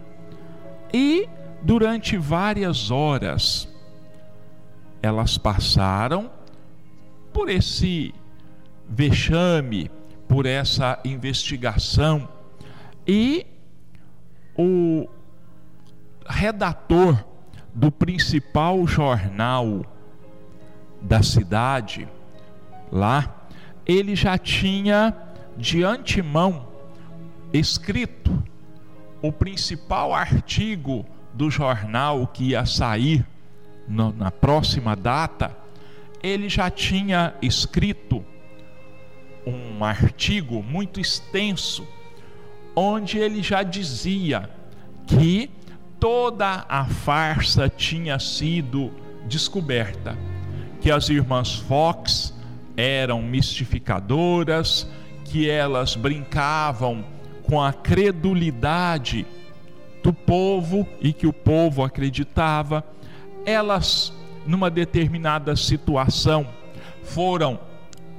E 0.93 1.27
durante 1.61 2.17
várias 2.17 2.91
horas 2.91 3.67
elas 5.01 5.37
passaram 5.37 6.31
por 7.31 7.49
esse 7.49 8.13
vexame, 8.89 9.91
por 10.27 10.45
essa 10.45 10.99
investigação 11.05 12.27
e 13.07 13.45
o 14.57 15.07
redator 16.27 17.23
do 17.75 17.91
principal 17.91 18.87
jornal 18.87 19.85
da 21.01 21.21
cidade 21.21 22.07
lá, 22.89 23.47
ele 23.85 24.15
já 24.15 24.37
tinha 24.37 25.13
de 25.57 25.83
antemão 25.83 26.67
escrito 27.53 28.43
o 29.21 29.31
principal 29.31 30.13
artigo 30.13 31.05
do 31.33 31.51
jornal 31.51 32.25
que 32.27 32.45
ia 32.51 32.65
sair 32.65 33.25
no, 33.87 34.13
na 34.13 34.31
próxima 34.31 34.95
data, 34.95 35.55
ele 36.23 36.47
já 36.47 36.69
tinha 36.69 37.35
escrito 37.41 38.23
um 39.45 39.83
artigo 39.83 40.63
muito 40.63 40.99
extenso, 40.99 41.85
onde 42.73 43.17
ele 43.17 43.43
já 43.43 43.63
dizia 43.63 44.49
que 45.05 45.51
toda 46.05 46.67
a 46.69 46.85
farsa 46.85 47.67
tinha 47.67 48.19
sido 48.19 48.91
descoberta, 49.27 50.15
que 50.79 50.91
as 50.91 51.09
irmãs 51.09 51.55
Fox 51.55 52.31
eram 52.77 53.23
mistificadoras, 53.23 54.87
que 55.23 55.49
elas 55.49 55.95
brincavam 55.95 57.03
com 57.41 57.59
a 57.59 57.73
credulidade 57.73 59.25
do 60.03 60.13
povo 60.13 60.87
e 61.01 61.11
que 61.11 61.25
o 61.25 61.33
povo 61.33 61.83
acreditava. 61.83 62.85
Elas, 63.43 64.13
numa 64.45 64.69
determinada 64.69 65.55
situação, 65.55 66.47
foram 67.01 67.59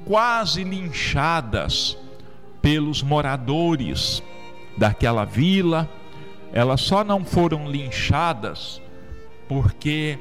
quase 0.03 0.61
linchadas 0.61 1.97
pelos 2.61 3.01
moradores 3.01 4.21
daquela 4.77 5.23
vila. 5.23 5.89
Elas 6.53 6.81
só 6.81 7.03
não 7.03 7.23
foram 7.23 7.69
linchadas 7.69 8.81
porque 9.47 10.17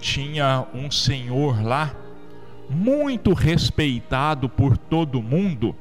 tinha 0.00 0.66
um 0.74 0.90
senhor 0.90 1.64
lá 1.64 1.94
muito 2.68 3.32
respeitado 3.32 4.48
por 4.48 4.76
todo 4.76 5.22
mundo 5.22 5.74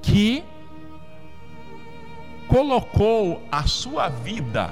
que 0.00 0.42
colocou 2.48 3.42
a 3.50 3.64
sua 3.64 4.08
vida 4.08 4.70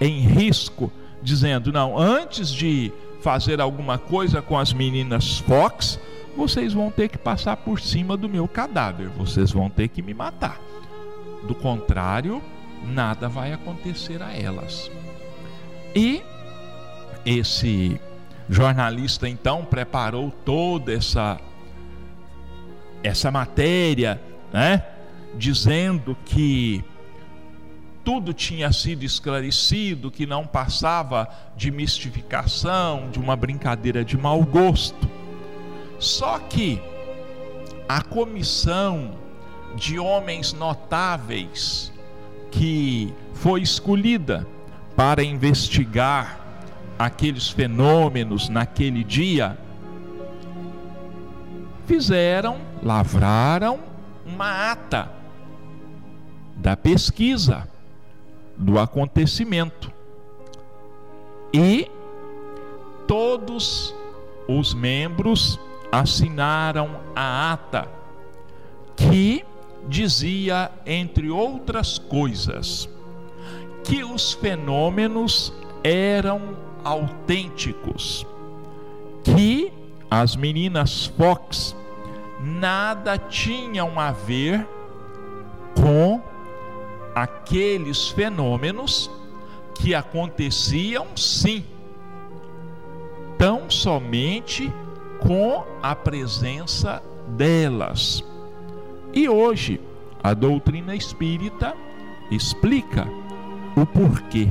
em 0.00 0.20
risco, 0.20 0.90
dizendo: 1.22 1.72
não, 1.72 1.96
antes 1.98 2.48
de 2.50 2.92
fazer 3.20 3.60
alguma 3.60 3.96
coisa 3.96 4.42
com 4.42 4.58
as 4.58 4.72
meninas 4.72 5.38
Fox, 5.38 5.98
vocês 6.36 6.72
vão 6.72 6.90
ter 6.90 7.08
que 7.08 7.16
passar 7.16 7.56
por 7.58 7.80
cima 7.80 8.16
do 8.16 8.28
meu 8.28 8.48
cadáver, 8.48 9.08
vocês 9.08 9.52
vão 9.52 9.70
ter 9.70 9.88
que 9.88 10.02
me 10.02 10.12
matar. 10.12 10.60
Do 11.46 11.54
contrário, 11.54 12.42
nada 12.86 13.28
vai 13.28 13.52
acontecer 13.52 14.22
a 14.22 14.32
elas. 14.32 14.90
E 15.94 16.22
esse 17.24 18.00
jornalista 18.48 19.28
então 19.28 19.64
preparou 19.64 20.30
toda 20.44 20.92
essa 20.92 21.40
essa 23.02 23.30
matéria, 23.30 24.20
né? 24.52 24.82
Dizendo 25.36 26.16
que 26.24 26.82
tudo 28.02 28.32
tinha 28.32 28.72
sido 28.72 29.02
esclarecido, 29.02 30.10
que 30.10 30.26
não 30.26 30.46
passava 30.46 31.28
de 31.56 31.70
mistificação, 31.70 33.10
de 33.10 33.18
uma 33.18 33.34
brincadeira 33.36 34.04
de 34.04 34.16
mau 34.16 34.42
gosto. 34.42 35.08
Só 35.98 36.38
que 36.38 36.80
a 37.88 38.02
comissão 38.02 39.12
de 39.74 39.98
homens 39.98 40.52
notáveis 40.52 41.92
que 42.54 43.12
foi 43.34 43.62
escolhida 43.62 44.46
para 44.96 45.22
investigar 45.24 46.40
aqueles 46.96 47.48
fenômenos 47.48 48.48
naquele 48.48 49.02
dia, 49.02 49.58
fizeram, 51.86 52.58
lavraram 52.82 53.80
uma 54.24 54.70
ata 54.70 55.10
da 56.56 56.76
pesquisa 56.76 57.68
do 58.56 58.78
acontecimento. 58.78 59.92
E 61.52 61.90
todos 63.06 63.94
os 64.46 64.72
membros 64.72 65.58
assinaram 65.90 67.00
a 67.16 67.52
ata 67.52 67.88
que 68.96 69.44
dizia, 69.88 70.70
entre 70.86 71.30
outras 71.30 71.98
coisas, 71.98 72.88
que 73.84 74.02
os 74.02 74.32
fenômenos 74.32 75.52
eram 75.82 76.56
autênticos, 76.82 78.26
que 79.22 79.72
as 80.10 80.36
meninas 80.36 81.06
Fox 81.06 81.76
nada 82.40 83.18
tinham 83.18 83.98
a 83.98 84.10
ver 84.12 84.66
com 85.80 86.20
aqueles 87.14 88.08
fenômenos 88.08 89.10
que 89.74 89.94
aconteciam 89.94 91.16
sim, 91.16 91.64
tão 93.38 93.70
somente 93.70 94.72
com 95.20 95.64
a 95.82 95.94
presença 95.94 97.02
delas. 97.28 98.24
E 99.14 99.28
hoje, 99.28 99.80
a 100.20 100.34
doutrina 100.34 100.96
espírita 100.96 101.76
explica 102.32 103.06
o 103.76 103.86
porquê. 103.86 104.48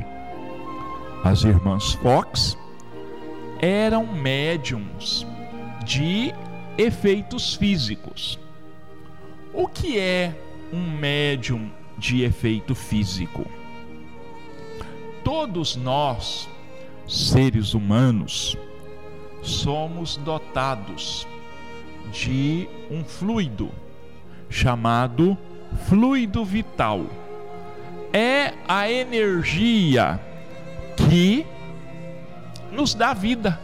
As 1.22 1.44
irmãs 1.44 1.92
Fox 1.92 2.56
eram 3.60 4.06
médiums 4.06 5.26
de 5.84 6.32
efeitos 6.78 7.54
físicos. 7.54 8.38
O 9.52 9.68
que 9.68 9.98
é 9.98 10.34
um 10.72 10.96
médium 10.96 11.70
de 11.98 12.22
efeito 12.24 12.74
físico. 12.74 13.46
Todos 15.22 15.76
nós, 15.76 16.48
seres 17.06 17.74
humanos, 17.74 18.56
somos 19.42 20.16
dotados 20.16 21.28
de 22.10 22.66
um 22.90 23.04
fluido 23.04 23.70
chamado 24.54 25.36
fluido 25.88 26.44
vital. 26.44 27.06
É 28.12 28.54
a 28.68 28.88
energia 28.88 30.20
que 30.96 31.44
nos 32.70 32.94
dá 32.94 33.12
vida, 33.12 33.60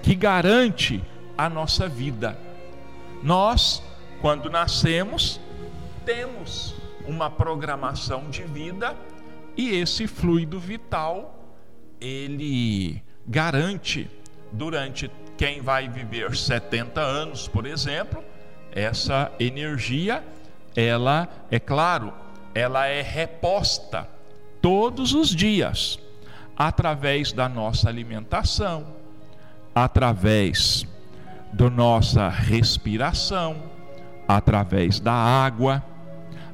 que 0.00 0.14
garante 0.14 1.02
a 1.36 1.50
nossa 1.50 1.88
vida. 1.88 2.38
Nós, 3.20 3.82
quando 4.20 4.48
nascemos, 4.48 5.40
temos 6.06 6.76
uma 7.04 7.28
programação 7.28 8.30
de 8.30 8.44
vida 8.44 8.94
e 9.56 9.70
esse 9.70 10.06
fluido 10.06 10.60
vital 10.60 11.34
ele 12.00 13.02
garante 13.26 14.08
durante 14.52 15.10
quem 15.36 15.60
vai 15.60 15.88
viver 15.88 16.36
70 16.36 17.00
anos, 17.00 17.48
por 17.48 17.66
exemplo, 17.66 18.22
essa 18.72 19.32
energia, 19.38 20.22
ela 20.76 21.28
é 21.50 21.58
claro, 21.58 22.12
ela 22.54 22.86
é 22.86 23.02
reposta 23.02 24.08
todos 24.60 25.14
os 25.14 25.34
dias 25.34 25.98
através 26.56 27.32
da 27.32 27.48
nossa 27.48 27.88
alimentação, 27.88 28.86
através 29.74 30.86
da 31.52 31.70
nossa 31.70 32.28
respiração, 32.28 33.62
através 34.26 35.00
da 35.00 35.12
água 35.12 35.82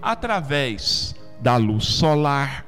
através 0.04 1.16
da 1.40 1.56
luz 1.56 1.86
solar. 1.86 2.66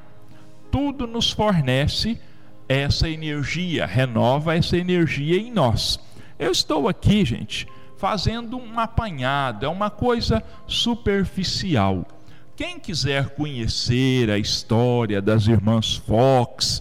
Tudo 0.71 1.07
nos 1.07 1.31
fornece 1.31 2.19
essa 2.67 3.09
energia, 3.09 3.85
renova 3.85 4.57
essa 4.57 4.77
energia 4.77 5.37
em 5.39 5.53
nós. 5.53 6.01
Eu 6.39 6.51
estou 6.51 6.89
aqui, 6.89 7.25
gente, 7.25 7.69
fazendo 7.97 8.59
um 8.59 8.79
apanhado, 8.79 9.65
é 9.65 9.69
uma 9.69 9.91
coisa 9.91 10.43
superficial. 10.67 12.07
Quem 12.55 12.79
quiser 12.79 13.31
conhecer 13.31 14.31
a 14.31 14.39
história 14.39 15.21
das 15.21 15.47
irmãs 15.47 15.97
Fox, 15.97 16.81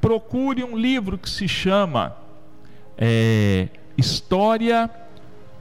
procure 0.00 0.64
um 0.64 0.76
livro 0.76 1.16
que 1.16 1.30
se 1.30 1.46
chama 1.46 2.16
é, 2.98 3.68
História 3.96 4.90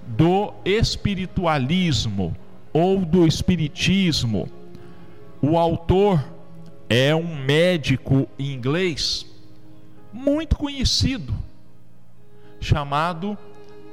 do 0.08 0.54
Espiritualismo 0.66 2.36
ou 2.74 3.06
do 3.06 3.28
Espiritismo. 3.28 4.50
O 5.42 5.58
autor 5.58 6.24
é 6.90 7.16
um 7.16 7.36
médico 7.36 8.28
inglês 8.38 9.26
muito 10.12 10.56
conhecido, 10.56 11.34
chamado 12.60 13.38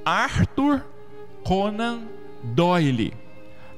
Arthur 0.05 0.83
Conan 1.49 2.03
Doyle. 2.43 3.15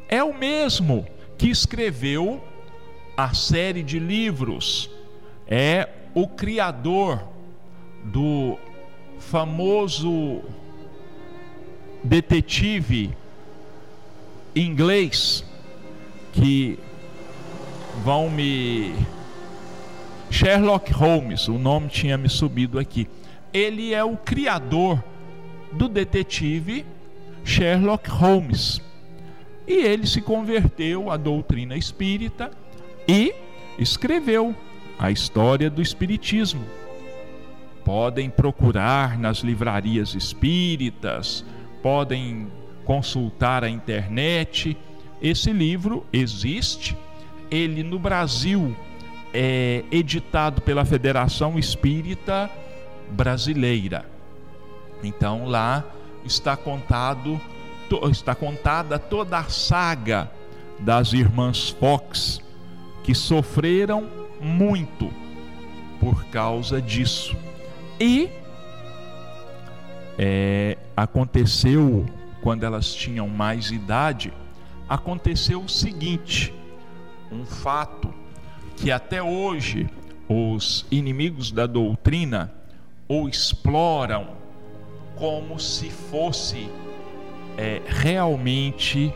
É 0.09 0.25
o 0.25 0.37
mesmo 0.37 1.07
que 1.39 1.49
escreveu 1.49 2.43
a 3.17 3.33
série 3.33 3.85
de 3.85 4.01
livros, 4.01 4.91
é 5.47 5.89
o 6.13 6.27
criador 6.27 7.23
do 8.03 8.59
famoso 9.21 10.43
detetive 12.03 13.17
inglês 14.57 15.45
que 16.33 16.77
vão 18.03 18.29
me. 18.29 18.93
Sherlock 20.29 20.93
Holmes, 20.93 21.47
o 21.47 21.57
nome 21.57 21.87
tinha 21.87 22.19
me 22.19 22.29
subido 22.29 22.81
aqui. 22.81 23.07
Ele 23.53 23.95
é 23.95 24.03
o 24.03 24.17
criador 24.17 25.01
do 25.71 25.89
detetive 25.89 26.85
Sherlock 27.45 28.09
Holmes. 28.09 28.81
E 29.67 29.73
ele 29.73 30.07
se 30.07 30.21
converteu 30.21 31.11
à 31.11 31.17
doutrina 31.17 31.77
espírita 31.77 32.51
e 33.07 33.35
escreveu 33.79 34.55
a 34.99 35.11
história 35.11 35.71
do 35.71 35.81
espiritismo. 35.81 36.65
Podem 37.85 38.29
procurar 38.29 39.19
nas 39.19 39.39
livrarias 39.39 40.15
espíritas, 40.15 41.45
podem 41.83 42.49
consultar 42.85 43.65
a 43.65 43.71
internet. 43.71 44.77
Esse 45.23 45.53
livro 45.53 46.07
existe, 46.13 46.97
ele 47.51 47.83
no 47.83 47.99
Brasil 47.99 48.77
é 49.33 49.85
editado 49.91 50.61
pela 50.61 50.85
Federação 50.85 51.59
Espírita 51.59 52.51
Brasileira. 53.11 54.05
Então 55.03 55.47
lá 55.47 55.85
está 56.25 56.57
contado 56.57 57.41
está 58.11 58.35
contada 58.35 58.99
toda 58.99 59.39
a 59.39 59.45
saga 59.45 60.31
das 60.79 61.13
irmãs 61.13 61.71
Fox 61.71 62.41
que 63.03 63.15
sofreram 63.15 64.09
muito 64.41 65.13
por 65.99 66.25
causa 66.27 66.81
disso. 66.81 67.37
E 67.99 68.29
é, 70.19 70.79
aconteceu 70.97 72.07
quando 72.41 72.65
elas 72.65 72.95
tinham 72.95 73.29
mais 73.29 73.71
idade, 73.71 74.33
aconteceu 74.89 75.63
o 75.63 75.69
seguinte: 75.69 76.55
um 77.31 77.45
fato 77.45 78.13
que 78.77 78.91
até 78.91 79.23
hoje 79.23 79.89
os 80.29 80.87
inimigos 80.91 81.51
da 81.51 81.67
doutrina 81.67 82.53
o 83.09 83.29
exploram 83.29 84.40
como 85.21 85.61
se 85.61 85.91
fosse 85.91 86.71
é, 87.59 87.83
realmente 87.87 89.13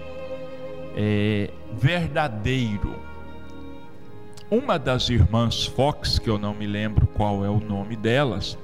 é, 0.94 1.50
verdadeiro. 1.72 2.94
Uma 4.50 4.78
das 4.78 5.08
irmãs 5.08 5.64
Fox, 5.64 6.18
que 6.18 6.28
eu 6.28 6.38
não 6.38 6.52
me 6.52 6.66
lembro 6.66 7.06
qual 7.06 7.42
é 7.42 7.48
o 7.48 7.58
nome 7.58 7.96
delas, 7.96 8.58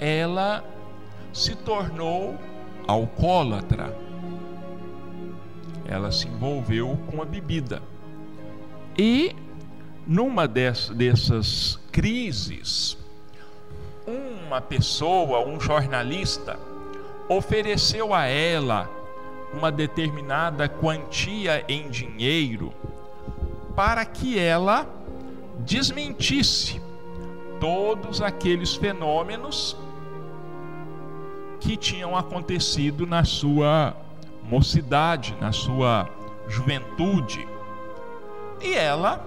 ela 0.00 0.64
se 1.34 1.54
tornou 1.54 2.34
alcoólatra. 2.86 3.94
Ela 5.86 6.10
se 6.10 6.28
envolveu 6.28 6.98
com 7.08 7.20
a 7.20 7.26
bebida. 7.26 7.82
E 8.96 9.36
numa 10.06 10.48
dessas 10.48 11.78
crises, 11.92 12.96
uma 14.48 14.62
pessoa, 14.62 15.46
um 15.46 15.60
jornalista, 15.60 16.58
ofereceu 17.28 18.14
a 18.14 18.24
ela 18.24 18.88
uma 19.52 19.70
determinada 19.70 20.68
quantia 20.68 21.64
em 21.68 21.90
dinheiro 21.90 22.72
para 23.76 24.04
que 24.06 24.38
ela 24.38 24.86
desmentisse 25.58 26.80
todos 27.60 28.22
aqueles 28.22 28.74
fenômenos 28.74 29.76
que 31.60 31.76
tinham 31.76 32.16
acontecido 32.16 33.06
na 33.06 33.24
sua 33.24 33.94
mocidade, 34.42 35.36
na 35.40 35.52
sua 35.52 36.08
juventude. 36.46 37.46
E 38.62 38.72
ela, 38.74 39.22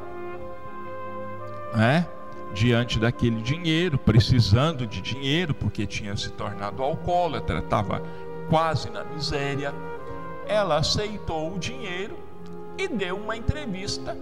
né, 1.76 2.08
diante 2.54 3.00
daquele 3.00 3.42
dinheiro, 3.42 3.98
precisando 3.98 4.86
de 4.86 5.02
dinheiro, 5.02 5.54
porque 5.54 5.86
tinha 5.86 6.16
se 6.18 6.30
tornado 6.32 6.84
alcoólatra, 6.84 7.60
estava 7.60 8.02
quase 8.50 8.90
na 8.90 9.04
miséria, 9.04 9.74
ela 10.48 10.78
aceitou 10.78 11.56
o 11.56 11.60
dinheiro 11.60 12.18
e 12.78 12.88
deu 12.88 13.18
uma 13.18 13.38
entrevista 13.38 14.18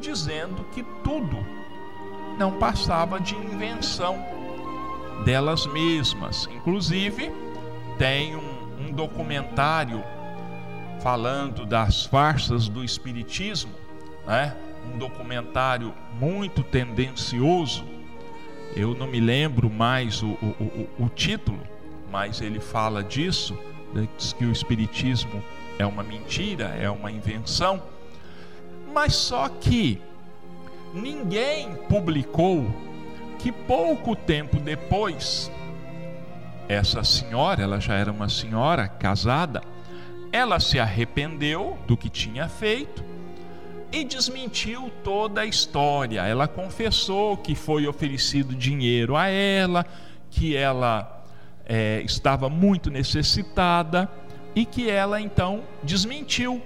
dizendo 0.00 0.64
que 0.72 0.82
tudo 1.04 1.36
não 2.38 2.58
passava 2.58 3.20
de 3.20 3.34
invenção 3.34 4.24
delas 5.24 5.66
mesmas. 5.66 6.48
Inclusive, 6.50 7.30
tem 7.98 8.34
um, 8.34 8.88
um 8.88 8.92
documentário 8.92 10.02
falando 11.02 11.66
das 11.66 12.06
farsas 12.06 12.68
do 12.68 12.82
Espiritismo, 12.82 13.72
né? 14.26 14.56
Um 14.86 14.98
documentário 14.98 15.94
muito 16.18 16.62
tendencioso. 16.62 17.84
Eu 18.74 18.94
não 18.94 19.06
me 19.06 19.20
lembro 19.20 19.68
mais 19.68 20.22
o, 20.22 20.28
o, 20.28 20.88
o, 20.98 21.04
o 21.04 21.08
título, 21.08 21.60
mas 22.10 22.40
ele 22.40 22.60
fala 22.60 23.02
disso, 23.02 23.58
diz 24.16 24.32
que 24.32 24.44
o 24.44 24.52
Espiritismo 24.52 25.42
é 25.78 25.84
uma 25.84 26.02
mentira, 26.02 26.66
é 26.80 26.90
uma 26.90 27.10
invenção. 27.10 27.82
Mas 28.92 29.14
só 29.14 29.48
que 29.48 30.00
ninguém 30.94 31.74
publicou 31.88 32.66
que 33.38 33.50
pouco 33.50 34.14
tempo 34.14 34.58
depois, 34.58 35.50
essa 36.68 37.02
senhora, 37.02 37.62
ela 37.62 37.80
já 37.80 37.94
era 37.94 38.12
uma 38.12 38.28
senhora 38.28 38.86
casada, 38.86 39.62
ela 40.32 40.60
se 40.60 40.78
arrependeu 40.78 41.78
do 41.86 41.96
que 41.96 42.08
tinha 42.08 42.48
feito 42.48 43.09
e 43.92 44.04
desmentiu 44.04 44.90
toda 45.02 45.40
a 45.40 45.46
história. 45.46 46.22
Ela 46.22 46.46
confessou 46.46 47.36
que 47.36 47.54
foi 47.54 47.86
oferecido 47.86 48.54
dinheiro 48.54 49.16
a 49.16 49.28
ela, 49.28 49.84
que 50.30 50.56
ela 50.56 51.24
é, 51.66 52.00
estava 52.02 52.48
muito 52.48 52.90
necessitada 52.90 54.08
e 54.54 54.64
que 54.64 54.88
ela 54.90 55.20
então 55.20 55.62
desmentiu 55.82 56.62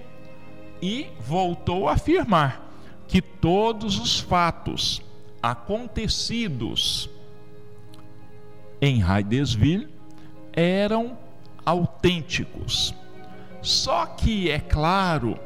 e 0.80 1.08
voltou 1.20 1.88
a 1.88 1.92
afirmar 1.92 2.62
que 3.06 3.20
todos 3.20 3.98
os 3.98 4.20
fatos 4.20 5.02
acontecidos 5.42 7.08
em 8.80 9.02
Heidesville 9.02 9.88
eram 10.52 11.16
autênticos. 11.64 12.94
Só 13.62 14.04
que, 14.06 14.50
é 14.50 14.58
claro, 14.58 15.38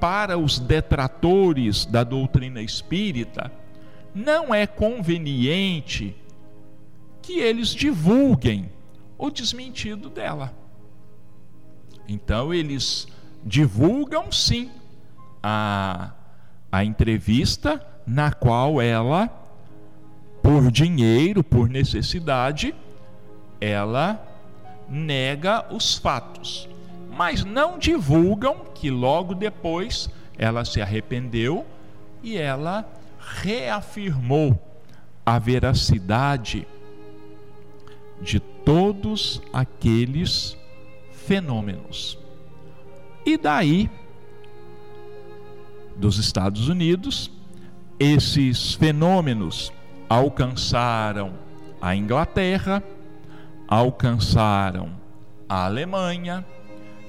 para 0.00 0.38
os 0.38 0.58
detratores 0.58 1.84
da 1.84 2.04
doutrina 2.04 2.62
espírita, 2.62 3.52
não 4.14 4.54
é 4.54 4.66
conveniente 4.66 6.16
que 7.22 7.40
eles 7.40 7.68
divulguem 7.68 8.70
o 9.16 9.30
desmentido 9.30 10.08
dela. 10.08 10.54
Então, 12.08 12.54
eles 12.54 13.06
divulgam 13.44 14.32
sim 14.32 14.70
a, 15.42 16.12
a 16.72 16.84
entrevista 16.84 17.84
na 18.06 18.32
qual 18.32 18.80
ela, 18.80 19.28
por 20.42 20.70
dinheiro, 20.70 21.44
por 21.44 21.68
necessidade, 21.68 22.74
ela 23.60 24.24
nega 24.88 25.66
os 25.70 25.98
fatos, 25.98 26.68
mas 27.18 27.44
não 27.44 27.80
divulgam 27.80 28.58
que 28.72 28.92
logo 28.92 29.34
depois 29.34 30.08
ela 30.38 30.64
se 30.64 30.80
arrependeu 30.80 31.66
e 32.22 32.36
ela 32.36 32.88
reafirmou 33.42 34.56
a 35.26 35.36
veracidade 35.36 36.64
de 38.22 38.38
todos 38.38 39.42
aqueles 39.52 40.56
fenômenos. 41.10 42.16
E 43.26 43.36
daí, 43.36 43.90
dos 45.96 46.18
Estados 46.18 46.68
Unidos, 46.68 47.32
esses 47.98 48.74
fenômenos 48.74 49.72
alcançaram 50.08 51.32
a 51.82 51.96
Inglaterra, 51.96 52.80
alcançaram 53.66 54.92
a 55.48 55.64
Alemanha 55.64 56.46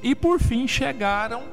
e 0.01 0.15
por 0.15 0.39
fim 0.39 0.65
chegaram 0.67 1.43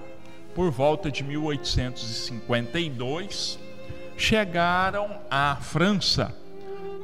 por 0.54 0.70
volta 0.70 1.10
de 1.10 1.24
1852 1.24 3.58
chegaram 4.16 5.18
à 5.30 5.56
França 5.56 6.34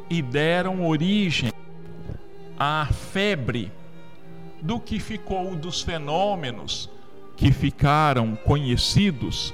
e 0.09 0.23
deram 0.23 0.87
origem 0.87 1.53
à 2.59 2.87
febre 2.87 3.71
do 4.61 4.79
que 4.79 5.01
ficou 5.01 5.57
dos 5.57 5.83
fenômenos 5.83 6.89
que 7.37 7.51
ficaram 7.51 8.37
conhecidos 8.37 9.53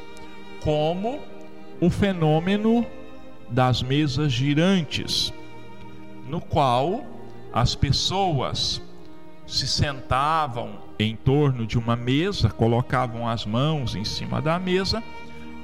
como 0.63 1.21
o 1.81 1.89
fenômeno 1.89 2.85
das 3.49 3.83
mesas 3.83 4.33
girantes, 4.33 5.33
no 6.27 6.41
qual 6.41 7.07
as 7.53 7.75
pessoas 7.75 8.83
se 9.47 9.67
sentavam 9.67 10.88
em 10.99 11.15
torno 11.15 11.67
de 11.67 11.79
uma 11.79 11.95
mesa, 11.95 12.51
colocavam 12.51 13.29
as 13.29 13.47
mãos 13.47 13.95
em 13.95 14.05
cima 14.05 14.43
da 14.43 14.59
mesa, 14.59 15.03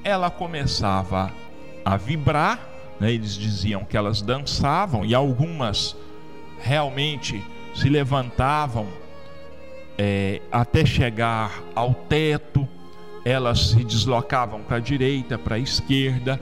ela 0.05 0.31
começava 0.31 1.33
a 1.85 1.97
vibrar, 1.97 2.59
né? 3.01 3.13
eles 3.13 3.35
diziam 3.35 3.85
que 3.85 3.97
elas 3.97 4.23
dançavam 4.23 5.05
e 5.05 5.15
algumas 5.15 5.97
realmente 6.61 7.43
se 7.75 7.89
levantavam 7.89 8.87
é, 9.99 10.41
até 10.53 10.87
chegar 10.87 11.63
ao 11.75 11.95
teto, 11.95 12.69
elas 13.25 13.71
se 13.71 13.85
deslocavam 13.85 14.63
para 14.63 14.77
a 14.77 14.81
direita, 14.81 15.37
para 15.39 15.57
a 15.57 15.59
esquerda, 15.59 16.41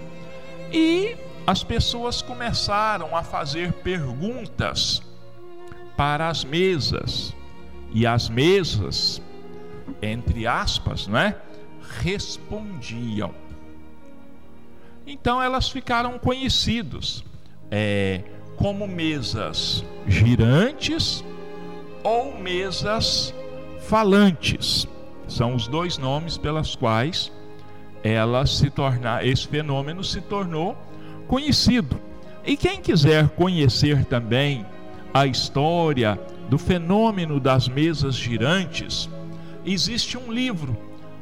e 0.73 1.17
as 1.47 1.65
pessoas 1.65 2.23
começaram 2.23 3.17
a 3.17 3.23
fazer 3.23 3.73
perguntas 3.73 5.03
para 5.97 6.29
as 6.29 6.45
mesas. 6.45 7.35
E 7.93 8.07
as 8.07 8.29
mesas, 8.29 9.21
entre 10.01 10.47
aspas, 10.47 11.07
não 11.07 11.19
é? 11.19 11.37
respondiam. 12.01 13.35
Então 15.07 15.43
elas 15.43 15.69
ficaram 15.69 16.19
conhecidos 16.19 17.25
é, 17.71 18.23
como 18.57 18.87
mesas 18.87 19.85
girantes 20.07 21.25
ou 22.03 22.39
mesas 22.39 23.35
falantes. 23.81 24.87
São 25.29 25.55
os 25.55 25.67
dois 25.67 25.99
nomes 25.99 26.39
pelos 26.39 26.77
quais 26.77 27.33
ela 28.03 28.47
se 28.47 28.69
tornar, 28.71 29.27
esse 29.27 29.47
fenômeno 29.47 30.03
se 30.03 30.21
tornou 30.21 30.77
conhecido. 31.27 32.01
E 32.45 32.57
quem 32.57 32.81
quiser 32.81 33.29
conhecer 33.31 34.05
também 34.05 34.67
a 35.15 35.27
história 35.27 36.19
do 36.53 36.59
fenômeno 36.59 37.41
das 37.41 37.67
mesas 37.67 38.15
girantes, 38.15 39.09
existe 39.65 40.19
um 40.19 40.31
livro 40.31 40.77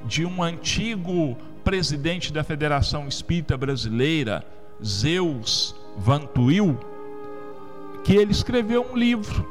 de 0.04 0.26
um 0.26 0.42
antigo 0.42 1.38
presidente 1.62 2.32
da 2.32 2.42
Federação 2.42 3.06
Espírita 3.06 3.56
Brasileira, 3.56 4.44
Zeus 4.84 5.72
Vantuil, 5.96 6.76
que 8.02 8.16
ele 8.16 8.32
escreveu 8.32 8.84
um 8.92 8.96
livro, 8.96 9.48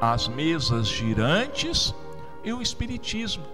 As 0.00 0.28
Mesas 0.28 0.88
Girantes 0.88 1.94
e 2.42 2.50
o 2.50 2.62
Espiritismo. 2.62 3.44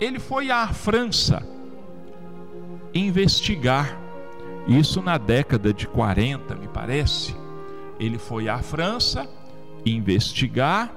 Ele 0.00 0.18
foi 0.18 0.50
à 0.50 0.68
França 0.68 1.46
investigar, 2.94 4.00
isso 4.66 5.02
na 5.02 5.18
década 5.18 5.70
de 5.70 5.86
40, 5.86 6.54
me 6.54 6.66
parece. 6.66 7.36
Ele 8.00 8.16
foi 8.16 8.48
à 8.48 8.60
França 8.60 9.28
investigar, 9.94 10.92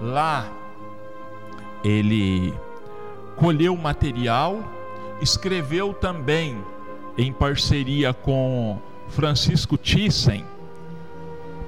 lá 0.00 0.50
ele 1.84 2.54
colheu 3.36 3.76
material, 3.76 4.62
escreveu 5.20 5.92
também 5.92 6.56
em 7.16 7.32
parceria 7.32 8.12
com 8.12 8.78
Francisco 9.08 9.76
Thyssen, 9.76 10.44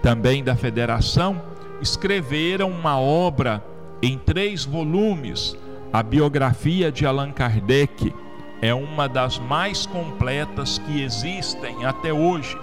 também 0.02 0.42
da 0.44 0.54
Federação, 0.54 1.40
escreveram 1.80 2.70
uma 2.70 2.98
obra 2.98 3.64
em 4.02 4.18
três 4.18 4.64
volumes, 4.64 5.56
a 5.92 6.02
biografia 6.02 6.92
de 6.92 7.06
Allan 7.06 7.32
Kardec. 7.32 8.14
É 8.62 8.72
uma 8.72 9.08
das 9.08 9.38
mais 9.38 9.84
completas 9.84 10.78
que 10.78 11.02
existem 11.02 11.84
até 11.84 12.12
hoje, 12.12 12.56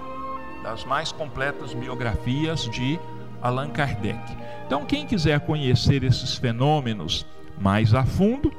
das 0.62 0.84
mais 0.84 1.12
completas 1.12 1.74
biografias 1.74 2.68
de 2.68 2.98
Allan 3.42 3.70
Kardec. 3.70 4.18
Então, 4.66 4.84
quem 4.84 5.06
quiser 5.06 5.40
conhecer 5.40 6.04
esses 6.04 6.36
fenômenos 6.36 7.26
mais 7.60 7.94
a 7.94 8.04
fundo, 8.04 8.52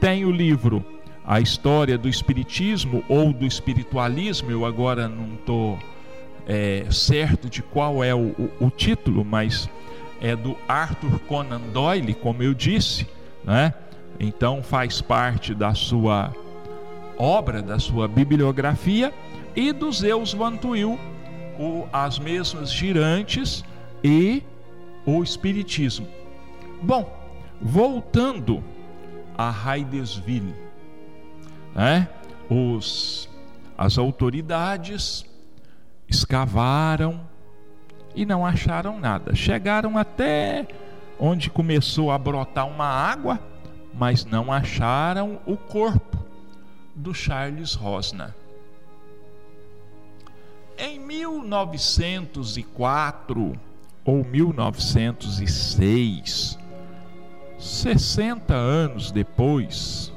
tem 0.00 0.24
o 0.24 0.30
livro 0.30 0.84
A 1.24 1.40
História 1.40 1.96
do 1.96 2.08
Espiritismo 2.08 3.04
ou 3.08 3.32
do 3.32 3.46
Espiritualismo. 3.46 4.50
Eu 4.50 4.66
agora 4.66 5.08
não 5.08 5.34
estou 5.34 5.78
é, 6.46 6.86
certo 6.90 7.48
de 7.48 7.62
qual 7.62 8.02
é 8.02 8.14
o, 8.14 8.28
o, 8.30 8.50
o, 8.66 8.70
título, 8.70 9.24
mas 9.24 9.68
é 10.20 10.34
do 10.34 10.56
Arthur 10.66 11.18
Conan 11.20 11.60
Doyle, 11.72 12.14
como 12.14 12.42
eu 12.42 12.54
disse, 12.54 13.06
né? 13.44 13.74
Então 14.18 14.62
faz 14.62 15.00
parte 15.00 15.54
da 15.54 15.74
sua 15.74 16.32
obra, 17.18 17.62
da 17.62 17.78
sua 17.78 18.06
bibliografia 18.08 19.12
e 19.54 19.72
do 19.72 19.90
Zeus 19.92 20.32
Van 20.32 20.56
Tuyl, 20.56 20.98
o, 21.58 21.86
as 21.92 22.18
mesmas 22.18 22.72
girantes 22.72 23.64
e 24.02 24.42
o 25.06 25.22
Espiritismo. 25.22 26.08
Bom, 26.82 27.16
voltando 27.60 28.64
a 29.36 29.52
Heidesville, 29.66 30.54
né? 31.74 32.08
Os, 32.50 33.28
as 33.78 33.98
autoridades 33.98 35.24
escavaram 36.08 37.20
e 38.14 38.26
não 38.26 38.44
acharam 38.44 39.00
nada. 39.00 39.34
Chegaram 39.34 39.96
até 39.96 40.68
onde 41.18 41.48
começou 41.48 42.10
a 42.10 42.18
brotar 42.18 42.68
uma 42.68 42.84
água, 42.86 43.40
mas 43.94 44.22
não 44.24 44.52
acharam 44.52 45.40
o 45.46 45.56
corpo 45.56 46.18
do 46.94 47.14
Charles 47.14 47.72
Rosna. 47.74 48.36
Em 50.76 50.98
1904 50.98 53.58
ou 54.04 54.24
1906, 54.24 56.58
60 57.58 58.54
anos 58.54 59.12
depois, 59.12 60.12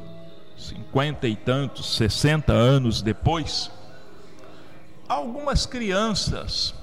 50 0.57 1.27
e 1.27 1.35
tantos, 1.35 1.95
60 1.95 2.51
anos 2.51 3.01
depois, 3.01 3.71
algumas 5.07 5.65
crianças 5.65 6.75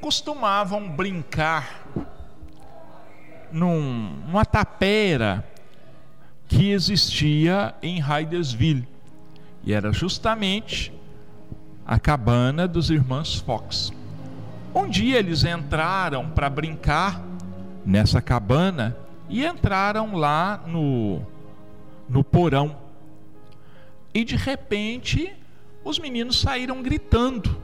costumavam 0.00 0.90
brincar 0.90 1.86
num, 3.50 4.10
numa 4.26 4.44
tapera 4.44 5.44
que 6.48 6.70
existia 6.70 7.74
em 7.82 8.00
Hydesville. 8.00 8.86
E 9.64 9.72
era 9.72 9.92
justamente 9.92 10.92
a 11.84 11.98
cabana 11.98 12.68
dos 12.68 12.90
irmãos 12.90 13.36
Fox. 13.36 13.92
Um 14.76 14.86
dia 14.86 15.18
eles 15.18 15.42
entraram 15.42 16.28
para 16.28 16.50
brincar 16.50 17.24
nessa 17.82 18.20
cabana 18.20 18.94
e 19.26 19.42
entraram 19.42 20.14
lá 20.14 20.62
no, 20.66 21.22
no 22.06 22.22
porão. 22.22 22.76
E 24.12 24.22
de 24.22 24.36
repente 24.36 25.34
os 25.82 25.98
meninos 25.98 26.38
saíram 26.38 26.82
gritando, 26.82 27.56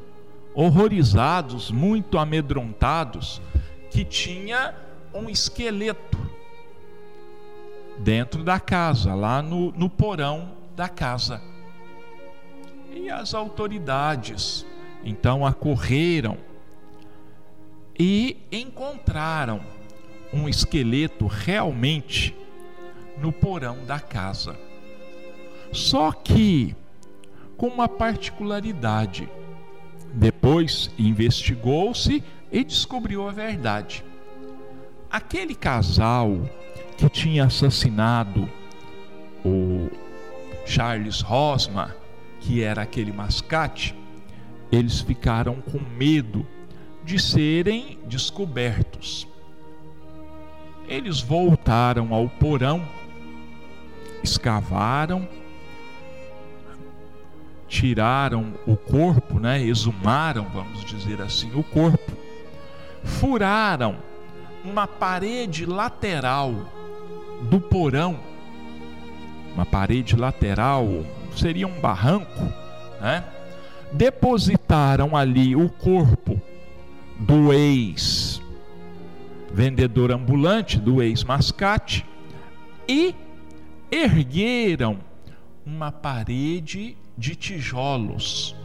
horrorizados, 0.54 1.70
muito 1.70 2.16
amedrontados, 2.16 3.42
que 3.90 4.06
tinha 4.06 4.74
um 5.12 5.28
esqueleto 5.28 6.18
dentro 7.98 8.42
da 8.42 8.58
casa, 8.58 9.14
lá 9.14 9.42
no, 9.42 9.70
no 9.72 9.90
porão 9.90 10.52
da 10.74 10.88
casa. 10.88 11.42
E 12.90 13.10
as 13.10 13.34
autoridades 13.34 14.64
então 15.04 15.44
acorreram 15.46 16.38
e 17.98 18.36
encontraram 18.50 19.60
um 20.32 20.48
esqueleto 20.48 21.26
realmente 21.26 22.34
no 23.18 23.32
porão 23.32 23.84
da 23.84 24.00
casa. 24.00 24.58
Só 25.72 26.12
que 26.12 26.74
com 27.62 27.68
uma 27.68 27.88
particularidade. 27.88 29.28
Depois 30.12 30.90
investigou-se 30.98 32.22
e 32.50 32.64
descobriu 32.64 33.28
a 33.28 33.30
verdade. 33.30 34.04
Aquele 35.08 35.54
casal 35.54 36.40
que 36.98 37.08
tinha 37.08 37.44
assassinado 37.44 38.50
o 39.44 39.88
Charles 40.66 41.20
Rosma, 41.20 41.94
que 42.40 42.62
era 42.62 42.82
aquele 42.82 43.12
mascate, 43.12 43.94
eles 44.72 45.00
ficaram 45.00 45.60
com 45.60 45.78
medo 45.96 46.44
de 47.04 47.20
serem 47.20 47.98
descobertos. 48.06 49.26
Eles 50.88 51.20
voltaram 51.20 52.12
ao 52.12 52.28
porão, 52.28 52.86
escavaram 54.22 55.28
tiraram 57.72 58.52
o 58.66 58.76
corpo, 58.76 59.40
né, 59.40 59.62
exumaram, 59.62 60.44
vamos 60.52 60.84
dizer 60.84 61.22
assim, 61.22 61.50
o 61.54 61.62
corpo, 61.62 62.12
furaram 63.02 63.96
uma 64.62 64.86
parede 64.86 65.64
lateral 65.64 66.52
do 67.48 67.58
porão, 67.58 68.20
uma 69.54 69.64
parede 69.64 70.14
lateral, 70.16 70.86
seria 71.34 71.66
um 71.66 71.80
barranco, 71.80 72.42
né? 73.00 73.24
Depositaram 73.90 75.16
ali 75.16 75.56
o 75.56 75.70
corpo 75.70 76.38
do 77.22 77.52
ex 77.52 78.42
vendedor 79.52 80.10
ambulante, 80.10 80.78
do 80.78 81.02
ex 81.02 81.22
mascate, 81.22 82.04
e 82.88 83.14
ergueram 83.90 84.98
uma 85.64 85.92
parede 85.92 86.96
de 87.16 87.36
tijolos. 87.36 88.56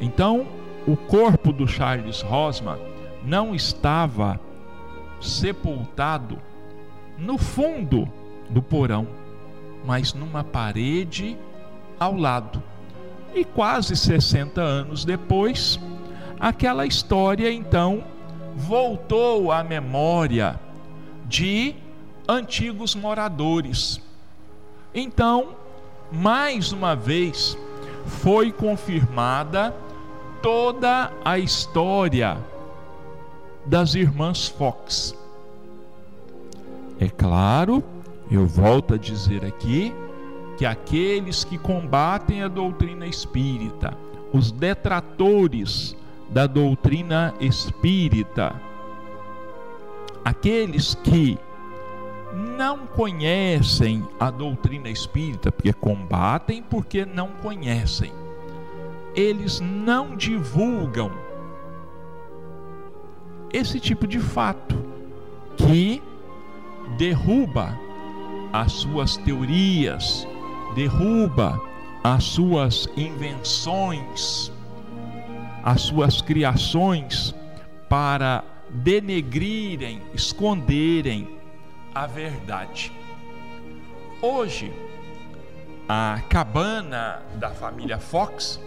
Então, 0.00 0.46
o 0.86 0.96
corpo 0.96 1.52
do 1.52 1.66
Charles 1.66 2.22
Rosman 2.22 2.78
não 3.24 3.54
estava 3.54 4.40
sepultado 5.20 6.38
no 7.18 7.36
fundo 7.36 8.08
do 8.48 8.62
porão, 8.62 9.06
mas 9.84 10.14
numa 10.14 10.44
parede 10.44 11.36
ao 11.98 12.16
lado. 12.16 12.62
E 13.34 13.44
quase 13.44 13.96
60 13.96 14.60
anos 14.60 15.04
depois, 15.04 15.80
aquela 16.44 16.84
história 16.84 17.50
então 17.50 18.04
voltou 18.54 19.50
à 19.50 19.64
memória 19.64 20.60
de 21.24 21.74
antigos 22.28 22.94
moradores. 22.94 23.98
Então, 24.94 25.56
mais 26.12 26.70
uma 26.70 26.94
vez 26.94 27.56
foi 28.06 28.52
confirmada 28.52 29.74
toda 30.42 31.10
a 31.24 31.38
história 31.38 32.36
das 33.64 33.94
irmãs 33.94 34.46
Fox. 34.46 35.16
É 37.00 37.08
claro, 37.08 37.82
eu 38.30 38.46
volto 38.46 38.92
a 38.92 38.98
dizer 38.98 39.46
aqui, 39.46 39.94
que 40.58 40.66
aqueles 40.66 41.42
que 41.42 41.56
combatem 41.56 42.42
a 42.42 42.48
doutrina 42.48 43.06
espírita, 43.06 43.96
os 44.30 44.52
detratores 44.52 45.96
da 46.30 46.46
doutrina 46.46 47.34
espírita, 47.40 48.60
aqueles 50.24 50.94
que 50.94 51.38
não 52.56 52.86
conhecem 52.86 54.06
a 54.18 54.30
doutrina 54.30 54.88
espírita, 54.88 55.52
porque 55.52 55.72
combatem 55.72 56.62
porque 56.62 57.04
não 57.04 57.28
conhecem. 57.42 58.12
Eles 59.14 59.60
não 59.60 60.16
divulgam 60.16 61.12
esse 63.52 63.78
tipo 63.78 64.06
de 64.06 64.18
fato 64.18 64.74
que 65.56 66.02
derruba 66.98 67.78
as 68.52 68.72
suas 68.72 69.16
teorias, 69.16 70.26
derruba 70.74 71.60
as 72.02 72.24
suas 72.24 72.88
invenções, 72.96 74.52
as 75.64 75.80
suas 75.80 76.20
criações 76.20 77.34
para 77.88 78.44
denegrirem, 78.68 80.02
esconderem 80.12 81.38
a 81.94 82.06
verdade. 82.06 82.92
Hoje, 84.20 84.70
a 85.88 86.20
cabana 86.28 87.22
da 87.36 87.48
família 87.48 87.98
Fox 87.98 88.60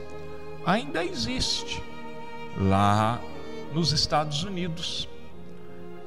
ainda 0.65 1.05
existe 1.05 1.83
lá 2.57 3.21
nos 3.73 3.91
Estados 3.91 4.43
Unidos. 4.43 5.07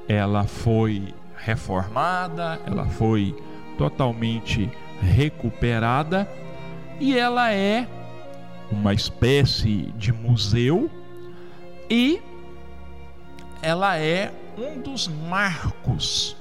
Ela 0.09 0.45
foi 0.45 1.15
reformada, 1.37 2.61
ela 2.67 2.87
foi 2.87 3.37
totalmente 3.79 4.69
recuperada 5.01 6.29
e 6.99 7.17
ela 7.17 7.53
é 7.53 7.87
uma 8.71 8.95
espécie 8.95 9.93
de 9.97 10.13
museu 10.13 10.89
e 11.89 12.21
ela 13.63 13.97
é 13.99 14.33
um 14.57 14.81
dos 14.81 15.09
marcos 15.09 16.37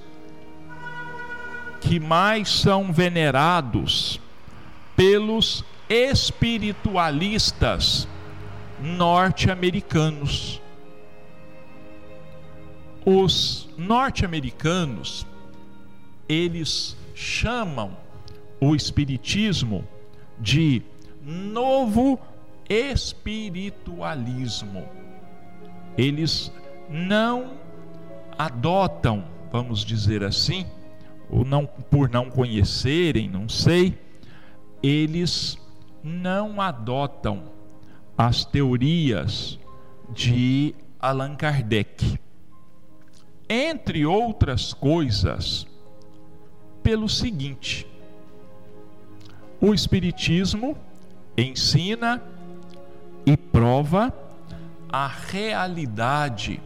que 1.81 1.99
mais 1.99 2.47
são 2.49 2.93
venerados 2.93 4.21
pelos 4.95 5.65
espiritualistas 5.89 8.07
norte-americanos. 8.79 10.61
Os 13.05 13.69
norte-americanos, 13.77 15.27
eles 16.27 16.97
chamam 17.15 17.95
o 18.59 18.75
espiritismo 18.75 19.87
de 20.37 20.83
novo 21.29 22.19
espiritualismo. 22.67 24.89
Eles 25.97 26.51
não 26.89 27.53
adotam, 28.37 29.23
vamos 29.51 29.85
dizer 29.85 30.23
assim, 30.23 30.65
ou 31.29 31.45
não 31.45 31.65
por 31.65 32.09
não 32.09 32.29
conhecerem, 32.29 33.29
não 33.29 33.47
sei, 33.47 33.97
eles 34.81 35.57
não 36.03 36.59
adotam 36.59 37.43
as 38.17 38.43
teorias 38.45 39.59
de 40.09 40.73
Allan 40.99 41.35
Kardec. 41.35 42.19
Entre 43.47 44.03
outras 44.05 44.73
coisas, 44.73 45.67
pelo 46.81 47.07
seguinte: 47.09 47.85
o 49.59 49.73
Espiritismo 49.73 50.77
ensina 51.41 52.21
e 53.25 53.35
prova 53.35 54.13
a 54.87 55.07
realidade 55.07 56.61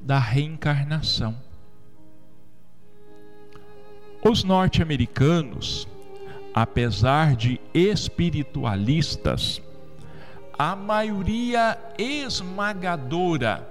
da 0.00 0.18
reencarnação. 0.18 1.36
Os 4.24 4.44
norte-americanos 4.44 5.88
apesar 6.54 7.34
de 7.34 7.60
espiritualistas, 7.72 9.62
a 10.58 10.76
maioria 10.76 11.78
esmagadora 11.98 13.68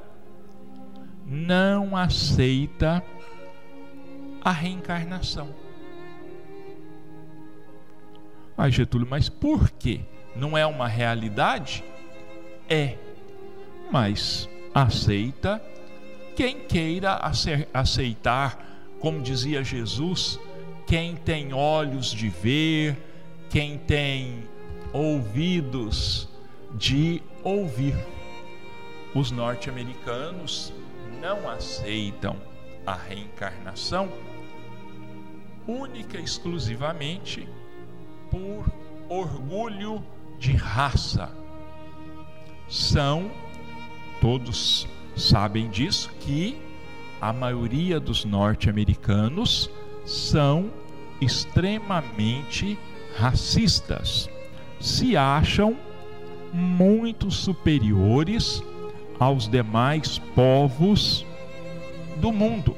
não 1.25 1.95
aceita 1.95 3.03
a 4.43 4.51
reencarnação. 4.51 5.60
Ah, 8.63 8.69
Getúlio, 8.69 9.07
mas 9.09 9.27
por 9.27 9.71
quê? 9.71 10.01
Não 10.35 10.55
é 10.55 10.63
uma 10.67 10.87
realidade? 10.87 11.83
É, 12.69 12.95
mas 13.91 14.47
aceita 14.71 15.59
quem 16.35 16.59
queira 16.59 17.19
aceitar, 17.73 18.63
como 18.99 19.19
dizia 19.19 19.63
Jesus, 19.63 20.39
quem 20.85 21.15
tem 21.15 21.51
olhos 21.55 22.11
de 22.11 22.29
ver, 22.29 22.95
quem 23.49 23.79
tem 23.79 24.43
ouvidos 24.93 26.29
de 26.75 27.19
ouvir. 27.43 27.97
Os 29.15 29.31
norte-americanos 29.31 30.71
não 31.19 31.49
aceitam 31.49 32.35
a 32.85 32.93
reencarnação 32.93 34.07
única 35.67 36.19
e 36.19 36.23
exclusivamente 36.23 37.49
por 38.31 38.65
orgulho 39.09 40.01
de 40.39 40.53
raça. 40.53 41.29
São, 42.67 43.29
todos 44.19 44.87
sabem 45.15 45.69
disso, 45.69 46.09
que 46.21 46.57
a 47.19 47.31
maioria 47.31 47.99
dos 47.99 48.25
norte-americanos 48.25 49.69
são 50.05 50.71
extremamente 51.19 52.79
racistas. 53.17 54.29
Se 54.79 55.15
acham 55.15 55.77
muito 56.51 57.29
superiores 57.29 58.63
aos 59.19 59.47
demais 59.47 60.17
povos 60.33 61.25
do 62.17 62.31
mundo. 62.31 62.75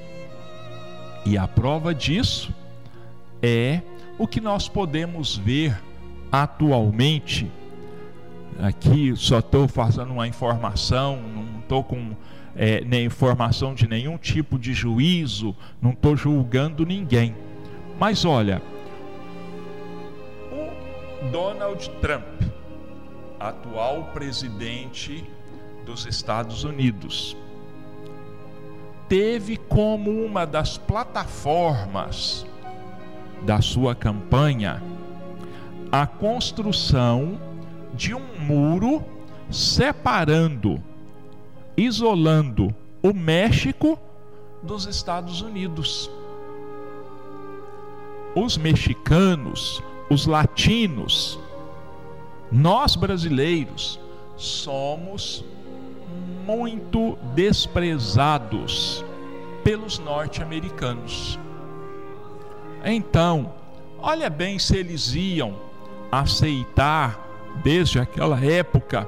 E 1.26 1.38
a 1.38 1.48
prova 1.48 1.96
disso 1.96 2.54
é 3.42 3.82
o 4.18 4.28
que 4.28 4.40
nós 4.40 4.68
podemos 4.68 5.38
ver 5.38 5.78
atualmente. 6.32 7.50
Aqui 8.60 9.16
só 9.16 9.40
estou 9.40 9.68
fazendo 9.68 10.12
uma 10.14 10.28
informação, 10.28 11.20
não 11.22 11.60
estou 11.60 11.84
com 11.84 12.16
é, 12.56 12.82
nem 12.82 13.06
informação 13.06 13.74
de 13.74 13.88
nenhum 13.88 14.18
tipo 14.18 14.60
de 14.60 14.74
juízo, 14.74 15.56
não 15.82 15.92
estou 15.92 16.16
julgando 16.16 16.86
ninguém. 16.86 17.36
Mas 18.00 18.26
olha, 18.26 18.62
o 20.52 21.32
Donald 21.32 21.90
Trump, 22.02 22.44
atual 23.40 24.12
presidente 24.14 25.24
dos 25.86 26.06
Estados 26.06 26.64
Unidos, 26.64 27.36
teve 29.10 29.58
como 29.58 30.12
uma 30.12 30.46
das 30.46 30.78
plataformas 30.78 32.46
da 33.46 33.62
sua 33.62 33.94
campanha 33.94 34.82
a 35.92 36.08
construção 36.08 37.40
de 37.94 38.14
um 38.14 38.40
muro 38.40 39.04
separando 39.52 40.82
isolando 41.78 42.74
o 43.02 43.14
México 43.14 44.00
dos 44.62 44.86
Estados 44.86 45.42
Unidos. 45.42 46.10
Os 48.36 48.58
mexicanos, 48.58 49.82
os 50.10 50.26
latinos, 50.26 51.40
nós 52.52 52.96
brasileiros 52.96 54.00
somos 54.36 55.44
muito 56.46 57.18
desprezados 57.36 59.04
pelos 59.64 60.00
norte-americanos. 60.00 61.40
Então, 62.84 63.54
olha 64.00 64.30
bem 64.30 64.60
se 64.60 64.76
eles 64.76 65.14
iam 65.16 65.56
aceitar 66.12 67.20
desde 67.64 68.00
aquela 68.00 68.44
época 68.44 69.08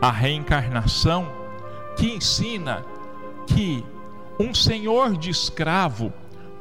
a 0.00 0.10
reencarnação 0.10 1.30
que 1.96 2.06
ensina 2.14 2.84
que 3.46 3.84
um 4.38 4.54
senhor 4.54 5.16
de 5.16 5.30
escravo 5.30 6.12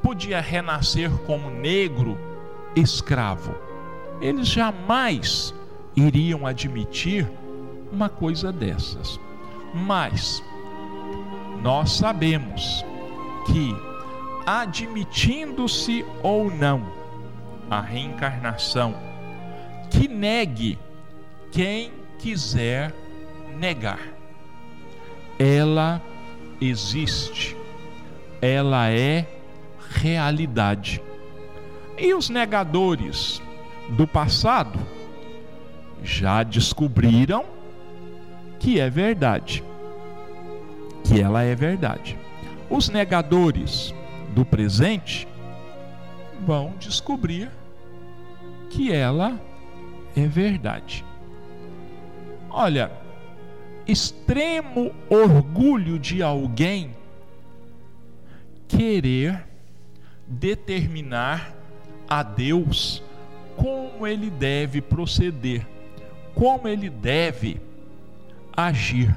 podia 0.02 0.42
renascer 0.42 1.10
como 1.26 1.50
negro 1.50 2.18
escravo. 2.76 3.56
Eles 4.20 4.48
jamais 4.48 5.54
iriam 5.96 6.46
admitir 6.46 7.30
uma 7.92 8.10
coisa 8.10 8.52
dessas. 8.52 9.20
Mas 9.74 10.44
nós 11.62 11.92
sabemos 11.92 12.84
que, 13.46 13.76
admitindo-se 14.58 16.06
ou 16.24 16.50
não 16.50 16.92
a 17.70 17.82
reencarnação, 17.82 18.96
que 19.90 20.08
negue 20.08 20.80
quem 21.52 21.92
quiser 22.18 22.94
negar 23.58 24.20
ela 25.40 26.02
existe, 26.60 27.56
ela 28.42 28.90
é 28.92 29.26
realidade. 29.90 31.02
E 31.98 32.14
os 32.14 32.30
negadores 32.30 33.42
do 33.92 34.06
passado 34.06 34.78
já 36.04 36.44
descobriram 36.44 37.46
que 38.60 38.82
é 38.82 38.90
verdade, 38.90 39.64
que 41.06 41.22
ela 41.22 41.42
é 41.42 41.56
verdade. 41.56 42.18
Os 42.70 42.90
negadores 42.90 43.96
do 44.40 44.46
presente 44.46 45.28
vão 46.46 46.74
descobrir 46.80 47.52
que 48.70 48.90
ela 48.90 49.38
é 50.16 50.26
verdade. 50.26 51.04
Olha, 52.50 52.90
extremo 53.86 54.94
orgulho 55.10 56.00
de 56.00 56.24
alguém 56.24 56.96
querer 58.66 59.46
determinar 60.26 61.54
a 62.08 62.24
Deus 62.24 63.04
como 63.58 64.08
ele 64.08 64.30
deve 64.30 64.80
proceder, 64.80 65.68
como 66.34 66.66
ele 66.66 66.90
deve 66.90 67.60
agir. 68.56 69.14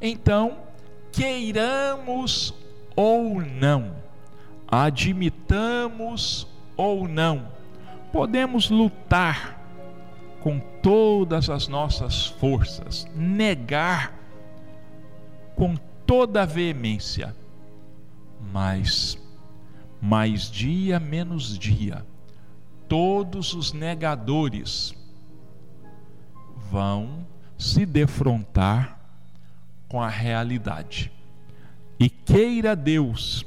Então, 0.00 0.56
queiramos 1.12 2.54
ou 2.96 3.42
não, 3.42 4.01
admitamos 4.72 6.46
ou 6.74 7.06
não, 7.06 7.46
podemos 8.10 8.70
lutar 8.70 9.60
com 10.40 10.58
todas 10.82 11.50
as 11.50 11.68
nossas 11.68 12.26
forças, 12.26 13.06
negar 13.14 14.14
com 15.54 15.76
toda 16.06 16.42
a 16.42 16.46
veemência, 16.46 17.36
mas 18.50 19.18
mais 20.00 20.50
dia 20.50 20.98
menos 20.98 21.58
dia, 21.58 22.02
todos 22.88 23.52
os 23.52 23.74
negadores 23.74 24.94
vão 26.70 27.26
se 27.58 27.84
defrontar 27.84 28.98
com 29.86 30.00
a 30.00 30.08
realidade. 30.08 31.12
E 32.00 32.08
queira 32.08 32.74
Deus 32.74 33.46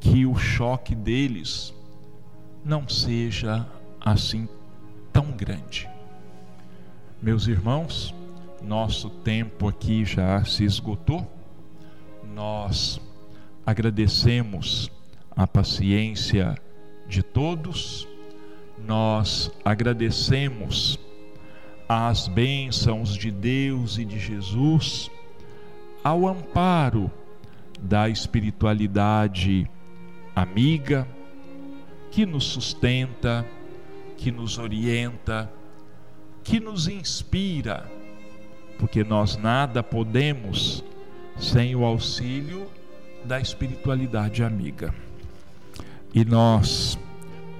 que 0.00 0.26
o 0.26 0.36
choque 0.36 0.94
deles 0.94 1.74
não 2.64 2.88
seja 2.88 3.66
assim 4.00 4.48
tão 5.12 5.30
grande. 5.32 5.88
Meus 7.20 7.46
irmãos, 7.46 8.14
nosso 8.62 9.10
tempo 9.10 9.68
aqui 9.68 10.04
já 10.04 10.44
se 10.44 10.64
esgotou. 10.64 11.26
Nós 12.34 13.00
agradecemos 13.66 14.90
a 15.34 15.46
paciência 15.46 16.56
de 17.06 17.22
todos, 17.22 18.06
nós 18.86 19.50
agradecemos 19.64 20.98
as 21.88 22.28
bênçãos 22.28 23.14
de 23.16 23.30
Deus 23.30 23.98
e 23.98 24.04
de 24.04 24.18
Jesus, 24.18 25.10
ao 26.04 26.28
amparo 26.28 27.10
da 27.80 28.08
espiritualidade 28.08 29.68
amiga 30.42 31.06
que 32.10 32.24
nos 32.24 32.44
sustenta, 32.44 33.46
que 34.16 34.30
nos 34.30 34.58
orienta, 34.58 35.50
que 36.42 36.58
nos 36.58 36.88
inspira, 36.88 37.90
porque 38.78 39.04
nós 39.04 39.36
nada 39.36 39.82
podemos 39.82 40.84
sem 41.36 41.74
o 41.76 41.84
auxílio 41.84 42.66
da 43.24 43.40
espiritualidade 43.40 44.42
amiga. 44.42 44.94
E 46.14 46.24
nós 46.24 46.98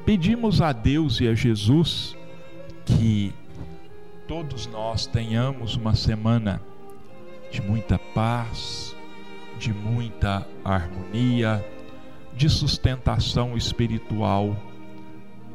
pedimos 0.04 0.60
a 0.60 0.72
Deus 0.72 1.20
e 1.20 1.28
a 1.28 1.34
Jesus 1.34 2.16
que 2.86 3.32
todos 4.26 4.66
nós 4.66 5.06
tenhamos 5.06 5.76
uma 5.76 5.94
semana 5.94 6.60
de 7.50 7.60
muita 7.62 7.98
paz, 7.98 8.96
de 9.58 9.72
muita 9.72 10.46
harmonia, 10.64 11.64
de 12.34 12.48
sustentação 12.48 13.56
espiritual 13.56 14.56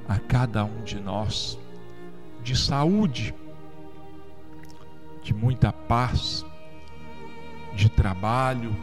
a 0.07 0.19
cada 0.19 0.65
um 0.65 0.83
de 0.83 0.99
nós, 0.99 1.57
de 2.43 2.55
saúde, 2.57 3.33
de 5.21 5.33
muita 5.33 5.71
paz, 5.71 6.45
de 7.73 7.89
trabalho, 7.89 8.75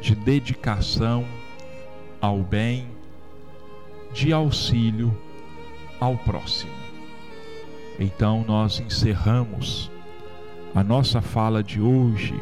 de 0.00 0.14
dedicação 0.14 1.26
ao 2.20 2.38
bem, 2.38 2.88
de 4.12 4.32
auxílio 4.32 5.16
ao 5.98 6.16
próximo. 6.16 6.72
Então 7.98 8.44
nós 8.46 8.80
encerramos 8.80 9.90
a 10.74 10.82
nossa 10.82 11.20
fala 11.20 11.62
de 11.62 11.80
hoje 11.80 12.34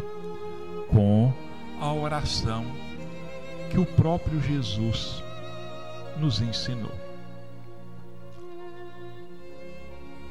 com 0.88 1.32
a 1.80 1.93
oração 1.93 2.64
que 3.72 3.80
o 3.80 3.86
próprio 3.86 4.38
Jesus 4.38 5.24
nos 6.18 6.42
ensinou. 6.42 6.92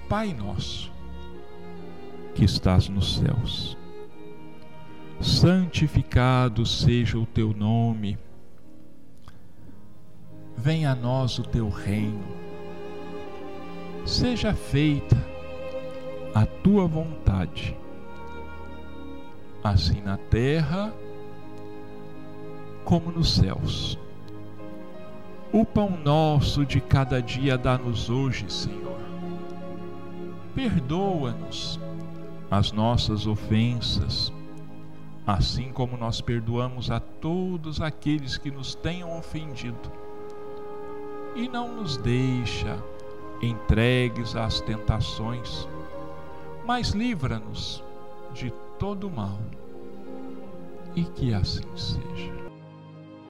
Pai 0.08 0.32
nosso, 0.32 0.92
que 2.36 2.46
estás 2.46 2.88
nos 2.88 3.18
céus, 3.18 3.76
santificado 5.20 6.68
seja 6.68 7.18
o 7.18 7.26
teu 7.26 7.52
nome, 7.52 8.16
venha 10.56 10.92
a 10.92 10.96
nós 10.96 11.40
o 11.40 11.44
teu 11.44 11.68
reino, 11.68 12.24
seja 14.06 14.54
feita 14.54 15.18
a 16.36 16.46
tua 16.46 16.86
vontade, 16.86 17.76
assim 19.64 20.00
na 20.00 20.18
terra 20.18 20.94
como 22.84 23.12
nos 23.12 23.36
céus. 23.36 23.98
O 25.54 25.66
pão 25.66 25.90
nosso 25.90 26.66
de 26.66 26.80
cada 26.80 27.22
dia 27.22 27.58
dá-nos 27.58 28.10
hoje, 28.10 28.46
Senhor. 28.50 29.00
Perdoa-nos 30.56 31.80
as 32.50 32.72
nossas 32.72 33.28
ofensas, 33.28 34.32
assim 35.28 35.72
como 35.72 35.98
nós 35.98 36.22
perdoamos 36.22 36.90
a 36.90 37.00
todos 37.00 37.82
aqueles 37.82 38.38
que 38.38 38.50
nos 38.50 38.76
tenham 38.76 39.18
ofendido. 39.18 39.92
E 41.36 41.48
não 41.48 41.76
nos 41.76 41.98
deixa 41.98 42.78
entregues 43.42 44.36
às 44.36 44.62
tentações, 44.62 45.68
mas 46.66 46.92
livra-nos 46.92 47.84
de 48.34 48.52
todo 48.78 49.10
mal. 49.10 49.40
E 50.96 51.04
que 51.04 51.34
assim 51.34 51.64
seja. 51.76 52.41